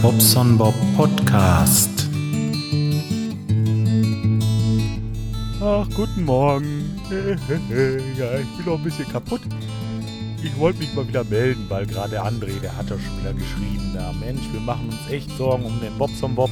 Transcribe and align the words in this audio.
Bobson 0.00 0.56
Bob 0.56 0.74
Podcast. 0.96 2.08
Ach, 5.60 5.88
guten 5.94 6.24
Morgen. 6.24 6.98
ja, 8.18 8.38
ich 8.38 8.56
bin 8.56 8.66
noch 8.66 8.78
ein 8.78 8.84
bisschen 8.84 9.08
kaputt. 9.08 9.40
Ich 10.42 10.56
wollte 10.58 10.78
mich 10.78 10.94
mal 10.94 11.06
wieder 11.06 11.24
melden, 11.24 11.66
weil 11.68 11.86
gerade 11.86 12.22
André, 12.22 12.58
der 12.60 12.76
hat 12.76 12.90
ja 12.90 12.96
schon 12.98 13.20
wieder 13.20 13.32
geschrieben, 13.34 13.92
da 13.94 14.12
Mensch, 14.12 14.42
wir 14.52 14.60
machen 14.60 14.88
uns 14.88 15.10
echt 15.10 15.30
Sorgen 15.36 15.64
um 15.64 15.80
den 15.80 15.96
Bobson 15.98 16.34
Bob. 16.34 16.50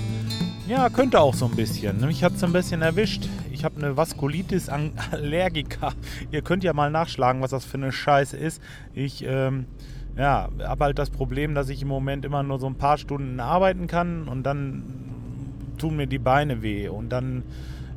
Ja, 0.69 0.89
könnte 0.89 1.21
auch 1.21 1.35
so 1.35 1.47
ein 1.47 1.57
bisschen. 1.57 2.01
Mich 2.07 2.23
hat 2.23 2.35
es 2.35 2.45
ein 2.45 2.53
bisschen 2.53 2.83
erwischt. 2.83 3.29
Ich 3.51 3.65
habe 3.65 3.77
eine 3.79 3.97
Vaskulitis 3.97 4.69
Allergiker. 5.11 5.93
Ihr 6.31 6.43
könnt 6.43 6.63
ja 6.63 6.73
mal 6.73 6.91
nachschlagen, 6.91 7.43
was 7.43 7.51
das 7.51 7.65
für 7.65 7.79
eine 7.79 7.91
Scheiße 7.91 8.37
ist. 8.37 8.63
Ich, 8.95 9.25
ähm, 9.27 9.67
ja, 10.17 10.49
habe 10.63 10.85
halt 10.85 10.99
das 10.99 11.11
Problem, 11.11 11.55
dass 11.55 11.69
ich 11.69 11.83
im 11.83 11.89
Moment 11.89 12.25
immer 12.25 12.43
nur 12.43 12.59
so 12.59 12.67
ein 12.67 12.77
paar 12.77 12.99
Stunden 12.99 13.41
arbeiten 13.41 13.87
kann 13.87 14.29
und 14.29 14.45
dann 14.45 14.83
tun 15.79 15.97
mir 15.97 16.07
die 16.07 16.19
Beine 16.19 16.63
weh 16.63 16.89
und 16.89 17.11
dann 17.11 17.43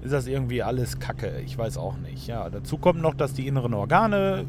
ist 0.03 0.11
das 0.11 0.27
irgendwie 0.27 0.61
alles 0.63 0.99
Kacke. 0.99 1.41
Ich 1.45 1.57
weiß 1.57 1.77
auch 1.77 1.97
nicht. 1.97 2.27
Ja, 2.27 2.49
dazu 2.49 2.77
kommt 2.77 3.01
noch, 3.01 3.13
dass 3.13 3.33
die 3.33 3.47
inneren 3.47 3.73
Organe 3.73 4.45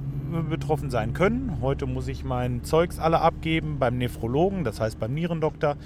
betroffen 0.50 0.90
sein 0.90 1.12
können. 1.12 1.58
Heute 1.60 1.86
muss 1.86 2.08
ich 2.08 2.24
mein 2.24 2.64
Zeugs 2.64 2.98
alle 2.98 3.20
abgeben 3.20 3.78
beim 3.78 3.96
Nephrologen, 3.96 4.64
das 4.64 4.80
heißt 4.80 4.98
beim 4.98 5.14
Nierendoktor. 5.14 5.76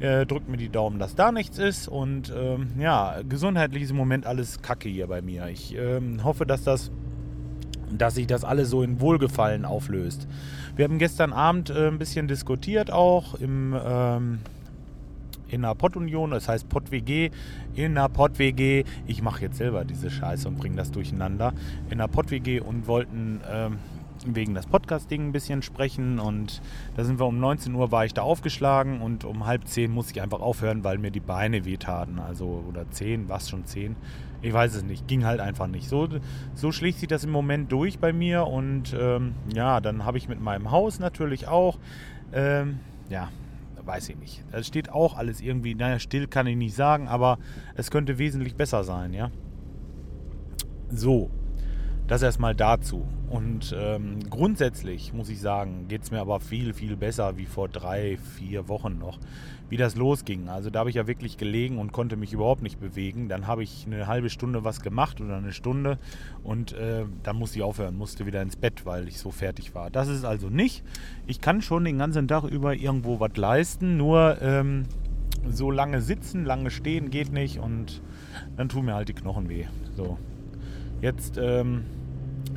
Äh, 0.00 0.26
drückt 0.26 0.48
mir 0.48 0.58
die 0.58 0.68
Daumen, 0.68 1.00
dass 1.00 1.16
da 1.16 1.32
nichts 1.32 1.58
ist. 1.58 1.88
Und 1.88 2.32
ähm, 2.36 2.68
ja, 2.78 3.16
gesundheitlich 3.28 3.82
ist 3.84 3.90
im 3.90 3.96
Moment 3.96 4.26
alles 4.26 4.62
Kacke 4.62 4.88
hier 4.88 5.08
bei 5.08 5.22
mir. 5.22 5.48
Ich 5.48 5.74
ähm, 5.76 6.22
hoffe, 6.22 6.46
dass 6.46 6.62
das 6.62 6.92
dass 7.96 8.14
sich 8.14 8.26
das 8.26 8.44
alles 8.44 8.70
so 8.70 8.82
in 8.82 9.00
Wohlgefallen 9.00 9.64
auflöst. 9.64 10.26
Wir 10.76 10.84
haben 10.84 10.98
gestern 10.98 11.32
Abend 11.32 11.70
äh, 11.70 11.88
ein 11.88 11.98
bisschen 11.98 12.28
diskutiert 12.28 12.90
auch 12.90 13.34
im, 13.34 13.74
ähm, 13.84 14.38
in 15.48 15.62
der 15.62 15.74
Pott-Union, 15.74 16.30
das 16.30 16.48
heißt 16.48 16.68
Pott-WG, 16.68 17.30
in 17.74 17.94
der 17.94 18.08
Pott-WG, 18.08 18.84
ich 19.06 19.22
mache 19.22 19.42
jetzt 19.42 19.56
selber 19.56 19.84
diese 19.84 20.10
Scheiße 20.10 20.46
und 20.46 20.58
bringe 20.58 20.76
das 20.76 20.90
durcheinander, 20.90 21.52
in 21.90 21.98
der 21.98 22.08
Pott-WG 22.08 22.60
und 22.60 22.86
wollten 22.86 23.40
ähm, 23.50 23.78
wegen 24.26 24.54
das 24.54 24.66
Podcast-Ding 24.66 25.28
ein 25.28 25.32
bisschen 25.32 25.62
sprechen 25.62 26.18
und 26.18 26.60
da 26.96 27.04
sind 27.04 27.18
wir 27.18 27.26
um 27.26 27.38
19 27.38 27.74
Uhr 27.74 27.92
war 27.92 28.04
ich 28.04 28.14
da 28.14 28.22
aufgeschlagen 28.22 29.00
und 29.00 29.24
um 29.24 29.46
halb 29.46 29.66
zehn 29.66 29.90
musste 29.90 30.12
ich 30.12 30.22
einfach 30.22 30.40
aufhören, 30.40 30.84
weil 30.84 30.98
mir 30.98 31.10
die 31.10 31.20
Beine 31.20 31.64
wehtaten, 31.64 32.18
also 32.18 32.64
oder 32.68 32.90
zehn, 32.90 33.28
was 33.28 33.48
schon 33.48 33.64
zehn, 33.64 33.96
ich 34.42 34.52
weiß 34.52 34.74
es 34.74 34.82
nicht, 34.84 35.08
ging 35.08 35.24
halt 35.24 35.40
einfach 35.40 35.66
nicht. 35.66 35.88
So, 35.88 36.08
so 36.54 36.72
schlägt 36.72 36.98
sich 36.98 37.08
das 37.08 37.24
im 37.24 37.30
Moment 37.30 37.72
durch 37.72 37.98
bei 37.98 38.12
mir 38.12 38.46
und 38.46 38.94
ähm, 38.98 39.34
ja, 39.52 39.80
dann 39.80 40.04
habe 40.04 40.18
ich 40.18 40.28
mit 40.28 40.40
meinem 40.40 40.70
Haus 40.70 41.00
natürlich 41.00 41.48
auch, 41.48 41.78
ähm, 42.32 42.80
ja, 43.08 43.28
weiß 43.84 44.10
ich 44.10 44.16
nicht. 44.16 44.44
Es 44.52 44.66
steht 44.66 44.90
auch 44.90 45.16
alles 45.16 45.40
irgendwie, 45.40 45.74
naja, 45.74 45.98
still 45.98 46.26
kann 46.26 46.46
ich 46.46 46.56
nicht 46.56 46.74
sagen, 46.74 47.08
aber 47.08 47.38
es 47.74 47.90
könnte 47.90 48.18
wesentlich 48.18 48.54
besser 48.54 48.84
sein, 48.84 49.12
ja. 49.12 49.30
So, 50.90 51.30
das 52.08 52.22
erstmal 52.22 52.54
dazu. 52.54 53.06
Und 53.28 53.76
ähm, 53.78 54.18
grundsätzlich 54.30 55.12
muss 55.12 55.28
ich 55.28 55.40
sagen, 55.40 55.86
geht 55.88 56.02
es 56.02 56.10
mir 56.10 56.20
aber 56.20 56.40
viel, 56.40 56.72
viel 56.72 56.96
besser 56.96 57.36
wie 57.36 57.44
vor 57.44 57.68
drei, 57.68 58.16
vier 58.38 58.66
Wochen 58.68 58.98
noch, 58.98 59.18
wie 59.68 59.76
das 59.76 59.94
losging. 59.94 60.48
Also 60.48 60.70
da 60.70 60.80
habe 60.80 60.88
ich 60.88 60.96
ja 60.96 61.06
wirklich 61.06 61.36
gelegen 61.36 61.78
und 61.78 61.92
konnte 61.92 62.16
mich 62.16 62.32
überhaupt 62.32 62.62
nicht 62.62 62.80
bewegen. 62.80 63.28
Dann 63.28 63.46
habe 63.46 63.62
ich 63.62 63.84
eine 63.86 64.06
halbe 64.06 64.30
Stunde 64.30 64.64
was 64.64 64.80
gemacht 64.80 65.20
oder 65.20 65.36
eine 65.36 65.52
Stunde 65.52 65.98
und 66.42 66.72
äh, 66.72 67.04
dann 67.22 67.36
musste 67.36 67.58
ich 67.58 67.62
aufhören, 67.62 67.96
musste 67.96 68.24
wieder 68.24 68.40
ins 68.40 68.56
Bett, 68.56 68.86
weil 68.86 69.06
ich 69.06 69.18
so 69.18 69.30
fertig 69.30 69.74
war. 69.74 69.90
Das 69.90 70.08
ist 70.08 70.24
also 70.24 70.48
nicht. 70.48 70.82
Ich 71.26 71.42
kann 71.42 71.60
schon 71.60 71.84
den 71.84 71.98
ganzen 71.98 72.26
Tag 72.26 72.44
über 72.44 72.74
irgendwo 72.74 73.20
was 73.20 73.36
leisten, 73.36 73.98
nur 73.98 74.40
ähm, 74.40 74.86
so 75.50 75.70
lange 75.70 76.00
sitzen, 76.00 76.46
lange 76.46 76.70
stehen 76.70 77.10
geht 77.10 77.32
nicht 77.32 77.58
und 77.58 78.00
dann 78.56 78.70
tun 78.70 78.86
mir 78.86 78.94
halt 78.94 79.10
die 79.10 79.14
Knochen 79.14 79.50
weh. 79.50 79.66
So. 79.94 80.16
Jetzt 81.00 81.38
ähm, 81.40 81.84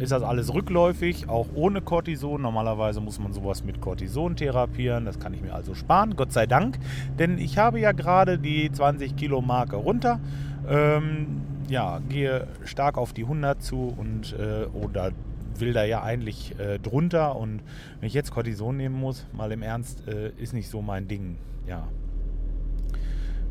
ist 0.01 0.11
das 0.11 0.23
alles 0.23 0.53
rückläufig, 0.53 1.29
auch 1.29 1.47
ohne 1.53 1.81
Cortison. 1.81 2.41
Normalerweise 2.41 2.99
muss 3.01 3.19
man 3.19 3.33
sowas 3.33 3.63
mit 3.63 3.81
Cortison 3.81 4.35
therapieren. 4.35 5.05
Das 5.05 5.19
kann 5.19 5.33
ich 5.33 5.41
mir 5.41 5.53
also 5.53 5.75
sparen, 5.75 6.15
Gott 6.15 6.33
sei 6.33 6.47
Dank. 6.47 6.79
Denn 7.19 7.37
ich 7.37 7.57
habe 7.57 7.79
ja 7.79 7.91
gerade 7.91 8.39
die 8.39 8.71
20 8.71 9.15
Kilo 9.15 9.41
Marke 9.41 9.75
runter. 9.75 10.19
Ähm, 10.67 11.41
ja, 11.69 11.99
gehe 12.09 12.47
stark 12.65 12.97
auf 12.97 13.13
die 13.13 13.23
100 13.23 13.61
zu 13.61 13.93
und 13.95 14.35
äh, 14.37 14.65
oder 14.75 15.11
will 15.59 15.73
da 15.73 15.83
ja 15.83 16.01
eigentlich 16.01 16.59
äh, 16.59 16.79
drunter. 16.79 17.35
Und 17.35 17.61
wenn 17.99 18.07
ich 18.07 18.13
jetzt 18.13 18.31
Cortison 18.31 18.75
nehmen 18.75 18.99
muss, 18.99 19.27
mal 19.33 19.51
im 19.51 19.61
Ernst, 19.61 20.07
äh, 20.07 20.31
ist 20.37 20.53
nicht 20.53 20.69
so 20.69 20.81
mein 20.81 21.07
Ding. 21.07 21.37
Ja, 21.67 21.87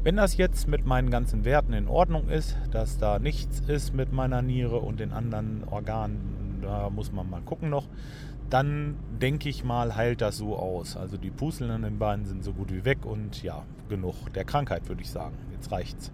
wenn 0.03 0.17
das 0.17 0.39
jetzt 0.39 0.67
mit 0.67 0.87
meinen 0.87 1.11
ganzen 1.11 1.45
Werten 1.45 1.75
in 1.75 1.87
Ordnung 1.87 2.31
ist, 2.31 2.57
dass 2.71 2.97
da 2.97 3.19
nichts 3.19 3.61
ist 3.61 3.93
mit 3.93 4.15
meiner 4.15 4.41
Niere 4.41 4.79
und 4.79 4.99
den 4.99 5.13
anderen 5.13 5.63
Organen, 5.71 6.40
da 6.61 6.91
muss 6.91 7.13
man 7.13 7.29
mal 7.29 7.41
gucken 7.43 7.71
noch, 7.71 7.87
dann 8.51 8.97
denke 9.21 9.49
ich 9.49 9.65
mal, 9.65 9.95
heilt 9.97 10.21
das 10.21 10.37
so 10.39 10.57
aus. 10.57 10.97
Also 10.97 11.17
die 11.17 11.31
Pusteln 11.31 11.71
an 11.71 11.83
den 11.83 11.99
Beinen 11.99 12.27
sind 12.27 12.45
so 12.45 12.53
gut 12.53 12.73
wie 12.73 12.85
weg 12.85 13.05
und 13.05 13.43
ja, 13.43 13.63
genug 13.89 14.33
der 14.35 14.45
Krankheit, 14.45 14.89
würde 14.89 15.03
ich 15.03 15.11
sagen. 15.11 15.37
Jetzt 15.53 15.71
reicht's. 15.71 16.11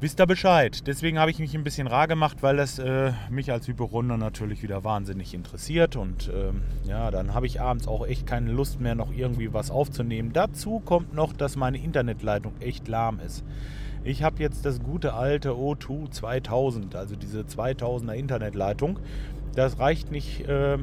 Wisst 0.00 0.20
ihr 0.20 0.26
Bescheid. 0.26 0.86
Deswegen 0.86 1.18
habe 1.18 1.32
ich 1.32 1.40
mich 1.40 1.56
ein 1.56 1.64
bisschen 1.64 1.88
rar 1.88 2.06
gemacht, 2.06 2.38
weil 2.40 2.56
das 2.56 2.78
äh, 2.78 3.10
mich 3.30 3.50
als 3.50 3.66
Hyperunde 3.66 4.16
natürlich 4.16 4.62
wieder 4.62 4.84
wahnsinnig 4.84 5.34
interessiert. 5.34 5.96
Und 5.96 6.30
ähm, 6.32 6.62
ja, 6.84 7.10
dann 7.10 7.34
habe 7.34 7.46
ich 7.46 7.60
abends 7.60 7.88
auch 7.88 8.06
echt 8.06 8.24
keine 8.24 8.52
Lust 8.52 8.80
mehr, 8.80 8.94
noch 8.94 9.12
irgendwie 9.12 9.52
was 9.52 9.72
aufzunehmen. 9.72 10.32
Dazu 10.32 10.78
kommt 10.78 11.14
noch, 11.14 11.32
dass 11.32 11.56
meine 11.56 11.78
Internetleitung 11.78 12.52
echt 12.60 12.86
lahm 12.86 13.18
ist. 13.18 13.44
Ich 14.08 14.22
habe 14.22 14.42
jetzt 14.42 14.64
das 14.64 14.80
gute 14.82 15.14
alte 15.14 15.50
O2 15.50 16.10
2000, 16.10 16.96
also 16.96 17.14
diese 17.14 17.40
2000er 17.42 18.14
Internetleitung. 18.14 18.98
Das 19.54 19.78
reicht 19.78 20.10
nicht. 20.10 20.48
Äh, 20.48 20.78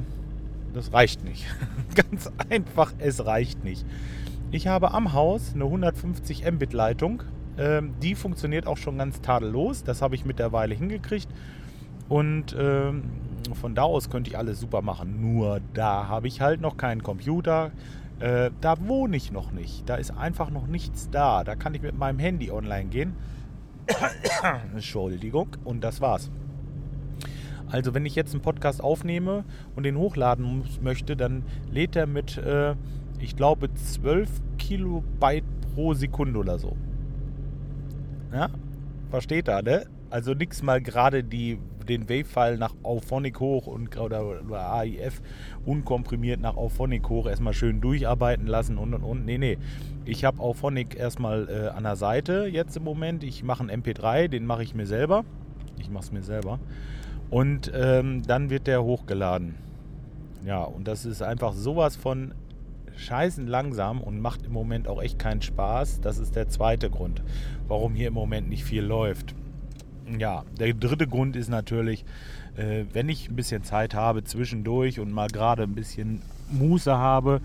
das 0.73 0.93
reicht 0.93 1.23
nicht. 1.23 1.45
Ganz 1.95 2.31
einfach, 2.49 2.93
es 2.99 3.25
reicht 3.25 3.63
nicht. 3.63 3.85
Ich 4.51 4.67
habe 4.67 4.93
am 4.93 5.13
Haus 5.13 5.53
eine 5.53 5.63
150 5.63 6.49
Mbit 6.51 6.73
Leitung 6.73 7.23
ähm, 7.57 7.93
die 8.01 8.15
funktioniert 8.15 8.67
auch 8.67 8.77
schon 8.77 8.97
ganz 8.97 9.21
tadellos. 9.21 9.83
Das 9.83 10.01
habe 10.01 10.15
ich 10.15 10.25
mittlerweile 10.25 10.75
hingekriegt. 10.75 11.27
Und 12.09 12.55
ähm, 12.57 13.03
von 13.53 13.75
da 13.75 13.83
aus 13.83 14.09
könnte 14.09 14.29
ich 14.29 14.37
alles 14.37 14.59
super 14.59 14.81
machen. 14.81 15.21
Nur 15.21 15.61
da 15.73 16.07
habe 16.07 16.27
ich 16.27 16.41
halt 16.41 16.61
noch 16.61 16.77
keinen 16.77 17.01
Computer. 17.01 17.71
Äh, 18.19 18.51
da 18.61 18.75
wohne 18.87 19.17
ich 19.17 19.31
noch 19.31 19.51
nicht. 19.51 19.89
Da 19.89 19.95
ist 19.95 20.11
einfach 20.11 20.49
noch 20.49 20.67
nichts 20.67 21.09
da. 21.09 21.43
Da 21.43 21.55
kann 21.55 21.73
ich 21.73 21.81
mit 21.81 21.97
meinem 21.97 22.19
Handy 22.19 22.51
online 22.51 22.85
gehen. 22.85 23.13
Entschuldigung. 24.73 25.49
Und 25.63 25.83
das 25.83 26.01
war's. 26.01 26.31
Also 27.69 27.93
wenn 27.93 28.05
ich 28.05 28.15
jetzt 28.15 28.33
einen 28.33 28.41
Podcast 28.41 28.81
aufnehme 28.81 29.43
und 29.75 29.83
den 29.83 29.97
hochladen 29.97 30.63
möchte, 30.81 31.17
dann 31.17 31.43
lädt 31.71 31.95
er 31.95 32.07
mit, 32.07 32.37
äh, 32.37 32.75
ich 33.19 33.35
glaube, 33.35 33.73
12 33.73 34.29
Kilobyte 34.57 35.43
pro 35.73 35.93
Sekunde 35.93 36.39
oder 36.39 36.59
so. 36.59 36.77
Ja, 38.31 38.49
versteht 39.09 39.47
er, 39.47 39.61
ne? 39.61 39.85
Also 40.09 40.33
nichts 40.33 40.61
mal 40.61 40.81
gerade 40.81 41.23
die, 41.23 41.57
den 41.85 42.09
Wave-File 42.09 42.57
nach 42.57 42.73
Auphonic 42.83 43.39
hoch 43.39 43.67
und, 43.67 43.97
oder, 43.97 44.25
oder 44.25 44.73
AIF 44.73 45.21
unkomprimiert 45.65 46.41
nach 46.41 46.55
Auphonic 46.57 47.07
hoch 47.09 47.27
erstmal 47.27 47.53
schön 47.53 47.81
durcharbeiten 47.81 48.47
lassen 48.47 48.77
und 48.77 48.93
und 48.93 49.03
und. 49.03 49.25
Nee, 49.25 49.37
nee. 49.37 49.57
Ich 50.05 50.23
habe 50.25 50.39
Auphonic 50.39 50.95
erstmal 50.95 51.49
äh, 51.49 51.67
an 51.69 51.83
der 51.83 51.95
Seite 51.95 52.47
jetzt 52.51 52.77
im 52.77 52.83
Moment. 52.83 53.23
Ich 53.23 53.43
mache 53.43 53.63
einen 53.63 53.81
MP3, 53.81 54.27
den 54.27 54.45
mache 54.45 54.63
ich 54.63 54.75
mir 54.75 54.85
selber. 54.85 55.25
Ich 55.79 55.89
mache 55.89 56.03
es 56.03 56.11
mir 56.11 56.23
selber. 56.23 56.59
Und 57.29 57.71
ähm, 57.73 58.21
dann 58.25 58.49
wird 58.49 58.67
der 58.67 58.83
hochgeladen. 58.83 59.55
Ja, 60.45 60.63
und 60.63 60.87
das 60.87 61.05
ist 61.05 61.23
einfach 61.23 61.53
sowas 61.53 61.95
von 61.95 62.33
scheißen 62.97 63.47
langsam 63.47 64.01
und 64.01 64.19
macht 64.19 64.45
im 64.45 64.53
Moment 64.53 64.87
auch 64.87 65.01
echt 65.01 65.19
keinen 65.19 65.41
Spaß. 65.41 66.01
Das 66.01 66.17
ist 66.17 66.35
der 66.35 66.49
zweite 66.49 66.89
Grund, 66.89 67.23
warum 67.67 67.93
hier 67.93 68.07
im 68.07 68.13
Moment 68.13 68.49
nicht 68.49 68.63
viel 68.63 68.83
läuft. 68.83 69.35
Ja, 70.19 70.43
der 70.59 70.73
dritte 70.73 71.07
Grund 71.07 71.35
ist 71.35 71.49
natürlich, 71.49 72.05
äh, 72.57 72.85
wenn 72.93 73.09
ich 73.09 73.29
ein 73.29 73.35
bisschen 73.35 73.63
Zeit 73.63 73.95
habe 73.95 74.23
zwischendurch 74.23 74.99
und 74.99 75.11
mal 75.11 75.27
gerade 75.29 75.63
ein 75.63 75.73
bisschen 75.73 76.21
Muße 76.51 76.95
habe, 76.95 77.41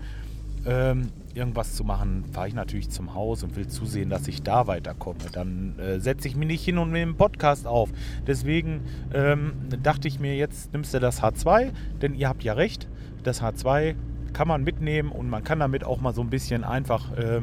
ähm, 0.65 1.09
irgendwas 1.33 1.73
zu 1.73 1.83
machen, 1.83 2.25
fahre 2.31 2.47
ich 2.47 2.53
natürlich 2.53 2.89
zum 2.89 3.15
Haus 3.15 3.41
und 3.41 3.55
will 3.55 3.67
zusehen, 3.67 4.09
dass 4.09 4.27
ich 4.27 4.43
da 4.43 4.67
weiterkomme. 4.67 5.19
Dann 5.31 5.79
äh, 5.79 5.99
setze 5.99 6.27
ich 6.27 6.35
mich 6.35 6.47
nicht 6.47 6.63
hin 6.63 6.77
und 6.77 6.91
nehme 6.91 7.11
einen 7.11 7.17
Podcast 7.17 7.65
auf. 7.65 7.89
Deswegen 8.27 8.81
ähm, 9.13 9.53
dachte 9.81 10.07
ich 10.07 10.19
mir, 10.19 10.35
jetzt 10.35 10.71
nimmst 10.73 10.93
du 10.93 10.99
das 10.99 11.23
H2, 11.23 11.71
denn 12.01 12.13
ihr 12.13 12.29
habt 12.29 12.43
ja 12.43 12.53
recht, 12.53 12.87
das 13.23 13.41
H2 13.41 13.95
kann 14.33 14.47
man 14.47 14.63
mitnehmen 14.63 15.11
und 15.11 15.29
man 15.29 15.43
kann 15.43 15.59
damit 15.59 15.83
auch 15.83 15.99
mal 15.99 16.13
so 16.13 16.21
ein 16.21 16.29
bisschen 16.29 16.63
einfach 16.63 17.11
äh, 17.17 17.41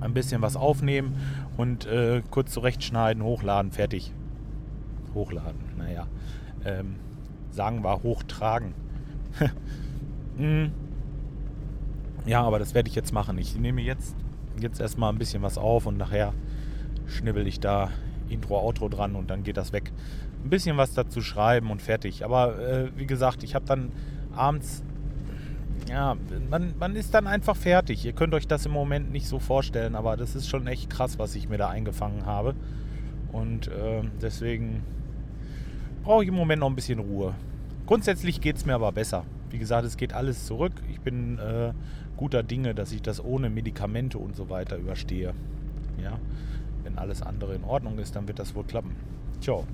ein 0.00 0.14
bisschen 0.14 0.42
was 0.42 0.56
aufnehmen 0.56 1.16
und 1.58 1.86
äh, 1.86 2.22
kurz 2.30 2.52
zurechtschneiden, 2.52 3.22
hochladen, 3.22 3.72
fertig. 3.72 4.14
Hochladen, 5.12 5.60
naja. 5.76 6.06
Ähm, 6.64 6.96
sagen 7.50 7.82
wir 7.82 8.02
hochtragen. 8.02 8.72
mm. 10.38 10.66
Ja, 12.26 12.42
aber 12.42 12.58
das 12.58 12.74
werde 12.74 12.90
ich 12.90 12.94
jetzt 12.94 13.14
machen. 13.14 13.38
Ich 13.38 13.56
nehme 13.56 13.80
jetzt, 13.80 14.14
jetzt 14.60 14.80
erstmal 14.80 15.10
ein 15.10 15.18
bisschen 15.18 15.40
was 15.40 15.56
auf 15.56 15.86
und 15.86 15.96
nachher 15.96 16.34
schnibbel 17.06 17.46
ich 17.46 17.58
da 17.58 17.90
Intro, 18.28 18.60
Outro 18.60 18.90
dran 18.90 19.16
und 19.16 19.30
dann 19.30 19.44
geht 19.44 19.56
das 19.56 19.72
weg. 19.72 19.92
Ein 20.44 20.50
bisschen 20.50 20.76
was 20.76 20.92
dazu 20.92 21.22
schreiben 21.22 21.70
und 21.70 21.80
fertig. 21.80 22.26
Aber 22.26 22.58
äh, 22.58 22.90
wie 22.96 23.06
gesagt, 23.06 23.42
ich 23.44 23.54
habe 23.54 23.64
dann 23.64 23.92
abends, 24.36 24.84
ja, 25.88 26.16
man, 26.50 26.74
man 26.78 26.96
ist 26.96 27.14
dann 27.14 27.26
einfach 27.26 27.56
fertig. 27.56 28.04
Ihr 28.04 28.12
könnt 28.12 28.34
euch 28.34 28.46
das 28.46 28.66
im 28.66 28.72
Moment 28.72 29.10
nicht 29.10 29.26
so 29.26 29.38
vorstellen, 29.38 29.94
aber 29.94 30.16
das 30.16 30.34
ist 30.34 30.48
schon 30.48 30.66
echt 30.66 30.90
krass, 30.90 31.18
was 31.18 31.34
ich 31.34 31.48
mir 31.48 31.58
da 31.58 31.68
eingefangen 31.68 32.26
habe. 32.26 32.54
Und 33.32 33.68
äh, 33.68 34.02
deswegen 34.20 34.82
brauche 36.02 36.22
ich 36.22 36.28
im 36.28 36.34
Moment 36.34 36.60
noch 36.60 36.68
ein 36.68 36.76
bisschen 36.76 36.98
Ruhe. 36.98 37.34
Grundsätzlich 37.86 38.40
geht 38.40 38.56
es 38.56 38.66
mir 38.66 38.74
aber 38.74 38.92
besser. 38.92 39.24
Wie 39.50 39.58
gesagt, 39.58 39.86
es 39.86 39.96
geht 39.96 40.12
alles 40.12 40.46
zurück. 40.46 40.72
Ich 40.90 41.00
bin 41.00 41.38
äh, 41.38 41.72
guter 42.16 42.42
Dinge, 42.42 42.74
dass 42.74 42.92
ich 42.92 43.00
das 43.00 43.22
ohne 43.22 43.48
Medikamente 43.48 44.18
und 44.18 44.36
so 44.36 44.50
weiter 44.50 44.76
überstehe. 44.76 45.34
Ja, 46.02 46.18
wenn 46.82 46.98
alles 46.98 47.22
andere 47.22 47.54
in 47.54 47.64
Ordnung 47.64 47.98
ist, 47.98 48.14
dann 48.14 48.28
wird 48.28 48.38
das 48.38 48.54
wohl 48.54 48.64
klappen. 48.64 48.94
Ciao. 49.40 49.66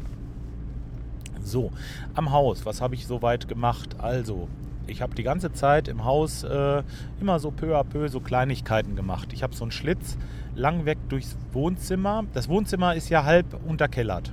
So, 1.43 1.73
am 2.15 2.31
Haus, 2.31 2.65
was 2.65 2.81
habe 2.81 2.95
ich 2.95 3.07
soweit 3.07 3.49
gemacht? 3.49 3.97
Also, 3.99 4.49
ich 4.87 5.03
habe 5.03 5.15
die 5.15 5.23
ganze 5.23 5.53
Zeit 5.53 5.89
im 5.89 6.05
Haus 6.05 6.45
äh, 6.45 6.83
immer 7.21 7.39
so 7.39 7.51
peu 7.51 7.77
à 7.77 7.85
peu 7.85 8.09
so 8.09 8.21
Kleinigkeiten 8.21 8.97
gemacht. 8.97 9.33
Ich 9.33 9.43
habe 9.43 9.55
so 9.55 9.65
einen 9.65 9.71
Schlitz 9.71 10.19
lang 10.55 10.85
weg 10.85 10.99
durchs 11.09 11.37
Wohnzimmer. 11.53 12.25
Das 12.35 12.49
Wohnzimmer 12.49 12.95
ist 12.95 13.09
ja 13.09 13.25
halb 13.25 13.47
unterkellert. 13.67 14.33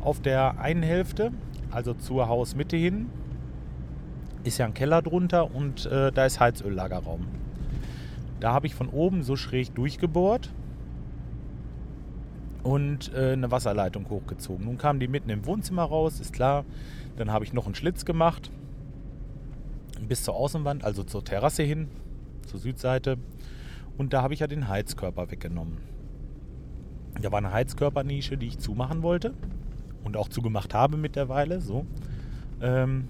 Auf 0.00 0.20
der 0.20 0.60
einen 0.60 0.82
Hälfte, 0.82 1.32
also 1.70 1.94
zur 1.94 2.28
Hausmitte 2.28 2.76
hin, 2.76 3.10
ist 4.44 4.58
ja 4.58 4.66
ein 4.66 4.74
Keller 4.74 5.02
drunter 5.02 5.54
und 5.54 5.86
äh, 5.86 6.12
da 6.12 6.24
ist 6.24 6.40
Heizöllagerraum. 6.40 7.26
Da 8.40 8.52
habe 8.52 8.66
ich 8.66 8.74
von 8.74 8.88
oben 8.88 9.22
so 9.22 9.36
schräg 9.36 9.74
durchgebohrt 9.74 10.50
und 12.62 13.12
äh, 13.14 13.32
eine 13.32 13.50
Wasserleitung 13.50 14.08
hochgezogen. 14.08 14.64
Nun 14.64 14.78
kamen 14.78 15.00
die 15.00 15.08
mitten 15.08 15.28
im 15.28 15.44
Wohnzimmer 15.44 15.84
raus, 15.84 16.20
ist 16.20 16.32
klar. 16.32 16.64
Dann 17.16 17.30
habe 17.30 17.44
ich 17.44 17.52
noch 17.52 17.66
einen 17.66 17.74
Schlitz 17.74 18.06
gemacht 18.06 18.50
bis 20.10 20.24
zur 20.24 20.34
Außenwand, 20.34 20.82
also 20.82 21.04
zur 21.04 21.24
Terrasse 21.24 21.62
hin, 21.62 21.86
zur 22.44 22.58
Südseite. 22.58 23.16
Und 23.96 24.12
da 24.12 24.22
habe 24.22 24.34
ich 24.34 24.40
ja 24.40 24.48
den 24.48 24.66
Heizkörper 24.66 25.30
weggenommen. 25.30 25.76
Da 27.22 27.30
war 27.30 27.38
eine 27.38 27.52
Heizkörpernische, 27.52 28.36
die 28.36 28.48
ich 28.48 28.58
zumachen 28.58 29.04
wollte 29.04 29.34
und 30.02 30.16
auch 30.16 30.28
zugemacht 30.28 30.74
habe 30.74 30.96
mittlerweile. 30.96 31.60
So. 31.60 31.86
Ähm, 32.60 33.06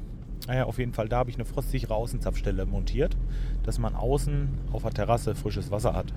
naja, 0.46 0.64
auf 0.66 0.78
jeden 0.78 0.92
Fall, 0.92 1.08
da 1.08 1.16
habe 1.16 1.30
ich 1.30 1.36
eine 1.36 1.46
frostsichere 1.46 1.94
Außenzapfstelle 1.94 2.66
montiert, 2.66 3.16
dass 3.62 3.78
man 3.78 3.94
außen 3.94 4.50
auf 4.72 4.82
der 4.82 4.92
Terrasse 4.92 5.34
frisches 5.34 5.70
Wasser 5.70 5.94
hat. 5.94 6.12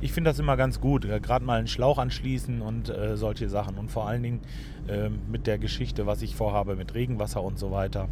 Ich 0.00 0.12
finde 0.12 0.30
das 0.30 0.40
immer 0.40 0.56
ganz 0.56 0.80
gut, 0.80 1.02
gerade 1.02 1.44
mal 1.44 1.60
einen 1.60 1.68
Schlauch 1.68 1.98
anschließen 1.98 2.60
und 2.60 2.88
äh, 2.88 3.16
solche 3.16 3.48
Sachen. 3.48 3.78
Und 3.78 3.92
vor 3.92 4.08
allen 4.08 4.24
Dingen 4.24 4.40
äh, 4.88 5.10
mit 5.30 5.46
der 5.46 5.58
Geschichte, 5.58 6.08
was 6.08 6.22
ich 6.22 6.34
vorhabe 6.34 6.74
mit 6.74 6.92
Regenwasser 6.92 7.40
und 7.40 7.56
so 7.56 7.70
weiter, 7.70 8.08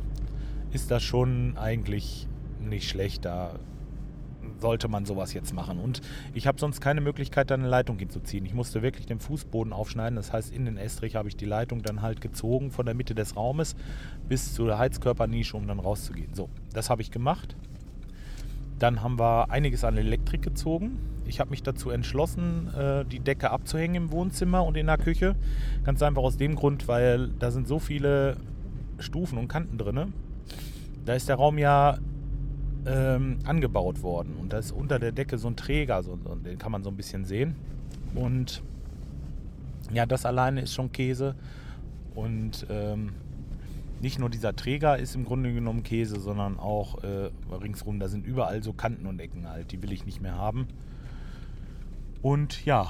ist 0.73 0.91
das 0.91 1.03
schon 1.03 1.57
eigentlich 1.57 2.29
nicht 2.61 2.89
schlecht. 2.89 3.25
Da 3.25 3.59
sollte 4.61 4.89
man 4.89 5.05
sowas 5.05 5.33
jetzt 5.33 5.55
machen. 5.55 5.79
Und 5.79 6.01
ich 6.35 6.47
habe 6.47 6.59
sonst 6.59 6.81
keine 6.81 7.01
Möglichkeit, 7.01 7.51
da 7.51 7.55
eine 7.55 7.69
Leitung 7.69 7.99
hinzuziehen. 7.99 8.45
Ich 8.47 8.55
musste 8.55 8.83
wirklich 8.83 9.07
den 9.07 9.21
Fußboden 9.21 9.73
aufschneiden. 9.73 10.17
Das 10.17 10.33
heißt, 10.33 10.53
in 10.53 10.65
den 10.65 10.77
Estrich 10.77 11.17
habe 11.17 11.29
ich 11.29 11.37
die 11.37 11.47
Leitung 11.47 11.83
dann 11.83 12.03
halt 12.03 12.21
gezogen 12.21 12.71
von 12.71 12.87
der 12.87 12.95
Mitte 12.95 13.15
des 13.15 13.37
Raumes 13.37 13.75
bis 14.29 14.55
zur 14.55 14.79
Heizkörpernische, 14.79 15.57
um 15.57 15.67
dann 15.67 15.81
rauszugehen. 15.81 16.35
So, 16.35 16.49
das 16.73 16.91
habe 16.91 17.03
ich 17.03 17.11
gemacht. 17.11 17.57
Dann 18.79 19.03
haben 19.03 19.19
wir 19.19 19.51
einiges 19.51 19.85
an 19.85 19.97
Elektrik 19.97 20.43
gezogen. 20.43 20.99
Ich 21.27 21.39
habe 21.39 21.51
mich 21.51 21.63
dazu 21.63 21.91
entschlossen, 21.91 22.73
äh, 22.75 23.05
die 23.05 23.21
Decke 23.21 23.51
abzuhängen 23.51 23.95
im 23.95 24.13
Wohnzimmer 24.13 24.65
und 24.65 24.77
in 24.77 24.87
der 24.87 24.99
Küche. 24.99 25.37
Ganz 25.85 26.03
einfach 26.03 26.23
aus 26.23 26.37
dem 26.39 26.57
Grund, 26.57 26.89
weil 26.89 27.29
da 27.39 27.51
sind 27.51 27.69
so 27.69 27.79
viele 27.79 28.37
Stufen 28.99 29.39
und 29.39 29.49
Kanten 29.49 29.79
drin. 29.79 30.13
Da 31.11 31.17
ist 31.17 31.29
der 31.29 31.35
Raum 31.35 31.59
ja 31.59 31.99
ähm, 32.87 33.41
angebaut 33.45 34.01
worden. 34.05 34.37
Und 34.41 34.53
da 34.53 34.59
ist 34.59 34.71
unter 34.71 35.01
der 35.01 35.11
Decke 35.11 35.39
so 35.39 35.49
ein 35.49 35.57
Träger, 35.57 36.05
so, 36.05 36.15
den 36.15 36.57
kann 36.57 36.71
man 36.71 36.85
so 36.85 36.89
ein 36.89 36.97
bisschen 36.97 37.25
sehen. 37.25 37.57
Und 38.15 38.63
ja, 39.93 40.07
das 40.07 40.25
alleine 40.25 40.61
ist 40.61 40.73
schon 40.73 40.93
Käse. 40.93 41.35
Und 42.15 42.65
ähm, 42.71 43.15
nicht 44.01 44.21
nur 44.21 44.31
dieser 44.31 44.55
Träger 44.55 44.99
ist 45.01 45.17
im 45.17 45.25
Grunde 45.25 45.53
genommen 45.53 45.83
Käse, 45.83 46.21
sondern 46.21 46.61
auch 46.61 47.03
äh, 47.03 47.31
ringsrum, 47.53 47.99
da 47.99 48.07
sind 48.07 48.25
überall 48.25 48.63
so 48.63 48.73
Kanten 48.73 49.07
und 49.07 49.19
Ecken 49.19 49.49
halt. 49.49 49.73
Die 49.73 49.83
will 49.83 49.91
ich 49.91 50.07
nicht 50.07 50.21
mehr 50.21 50.37
haben. 50.37 50.69
Und 52.23 52.65
ja, 52.65 52.89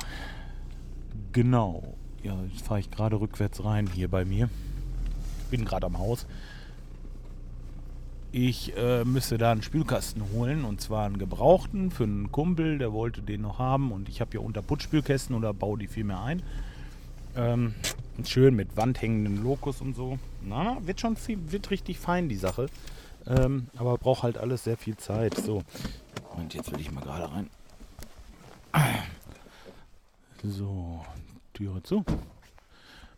genau. 1.32 1.94
Ja, 2.22 2.36
jetzt 2.52 2.66
fahre 2.66 2.80
ich 2.80 2.90
gerade 2.90 3.18
rückwärts 3.18 3.64
rein 3.64 3.86
hier 3.86 4.08
bei 4.08 4.26
mir. 4.26 4.50
Bin 5.50 5.64
gerade 5.64 5.86
am 5.86 5.96
Haus. 5.96 6.26
Ich 8.32 8.76
äh, 8.76 9.04
müsste 9.04 9.38
da 9.38 9.50
einen 9.50 9.62
Spülkasten 9.62 10.22
holen 10.32 10.64
und 10.64 10.80
zwar 10.80 11.06
einen 11.06 11.18
gebrauchten 11.18 11.90
für 11.90 12.04
einen 12.04 12.30
Kumpel, 12.30 12.78
der 12.78 12.92
wollte 12.92 13.22
den 13.22 13.42
noch 13.42 13.58
haben 13.58 13.90
und 13.90 14.08
ich 14.08 14.20
habe 14.20 14.30
hier 14.30 14.42
unter 14.42 14.62
Putzspülkästen 14.62 15.34
oder 15.34 15.52
baue 15.52 15.78
die 15.78 15.88
vielmehr 15.88 16.22
ein. 16.22 16.42
Ähm, 17.36 17.74
schön 18.24 18.54
mit 18.54 18.76
wandhängenden 18.76 19.42
Lokus 19.42 19.80
und 19.80 19.96
so. 19.96 20.18
Na, 20.42 20.78
wird 20.86 21.00
schon 21.00 21.16
viel, 21.16 21.38
wird 21.50 21.70
richtig 21.70 21.98
fein 21.98 22.28
die 22.28 22.36
Sache. 22.36 22.66
Ähm, 23.26 23.66
aber 23.76 23.98
braucht 23.98 24.22
halt 24.22 24.38
alles 24.38 24.64
sehr 24.64 24.76
viel 24.76 24.96
Zeit. 24.96 25.36
So. 25.36 25.62
Und 26.36 26.54
jetzt 26.54 26.72
will 26.72 26.80
ich 26.80 26.90
mal 26.90 27.02
gerade 27.02 27.32
rein. 27.32 27.50
So, 30.42 31.04
Türe 31.52 31.82
zu. 31.82 32.04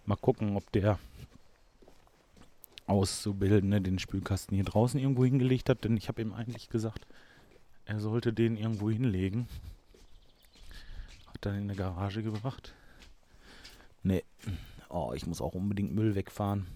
Mal 0.06 0.16
gucken, 0.16 0.56
ob 0.56 0.72
der 0.72 0.98
Auszubildende 2.87 3.81
den 3.81 3.99
Spülkasten 3.99 4.55
hier 4.55 4.64
draußen 4.64 4.99
irgendwo 4.99 5.25
hingelegt 5.25 5.69
hat, 5.69 5.84
denn 5.84 5.96
ich 5.96 6.08
habe 6.08 6.23
ihm 6.23 6.32
eigentlich 6.32 6.69
gesagt, 6.69 7.06
er 7.84 8.00
sollte 8.00 8.32
den 8.32 8.56
irgendwo 8.56 8.90
hinlegen. 8.90 9.49
Hat 11.26 11.38
dann 11.40 11.56
in 11.56 11.69
der 11.69 11.76
Garage 11.76 12.23
gebracht. 12.23 12.75
Nee. 14.02 14.24
Oh, 14.89 15.12
ich 15.15 15.27
muss 15.27 15.41
auch 15.41 15.55
unbedingt 15.55 15.94
Müll 15.94 16.15
wegfahren. 16.15 16.67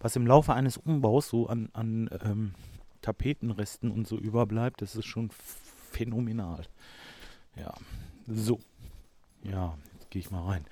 Was 0.00 0.16
im 0.16 0.26
Laufe 0.26 0.54
eines 0.54 0.76
Umbaus 0.76 1.28
so 1.28 1.46
an, 1.46 1.68
an 1.72 2.08
ähm, 2.22 2.54
Tapetenresten 3.02 3.90
und 3.90 4.08
so 4.08 4.16
überbleibt, 4.16 4.82
das 4.82 4.96
ist 4.96 5.06
schon 5.06 5.30
phänomenal. 5.30 6.64
Ja, 7.56 7.74
so. 8.26 8.60
Ja, 9.42 9.76
jetzt 9.94 10.10
gehe 10.10 10.20
ich 10.20 10.30
mal 10.30 10.44
rein. 10.44 10.64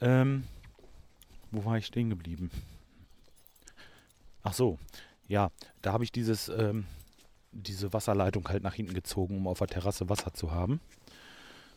Ähm, 0.00 0.44
wo 1.50 1.64
war 1.64 1.78
ich 1.78 1.86
stehen 1.86 2.10
geblieben? 2.10 2.50
Ach 4.48 4.54
so, 4.54 4.78
ja, 5.26 5.50
da 5.82 5.92
habe 5.92 6.04
ich 6.04 6.10
dieses, 6.10 6.48
ähm, 6.48 6.86
diese 7.52 7.92
Wasserleitung 7.92 8.48
halt 8.48 8.62
nach 8.62 8.72
hinten 8.72 8.94
gezogen, 8.94 9.36
um 9.36 9.46
auf 9.46 9.58
der 9.58 9.66
Terrasse 9.66 10.08
Wasser 10.08 10.32
zu 10.32 10.52
haben. 10.52 10.80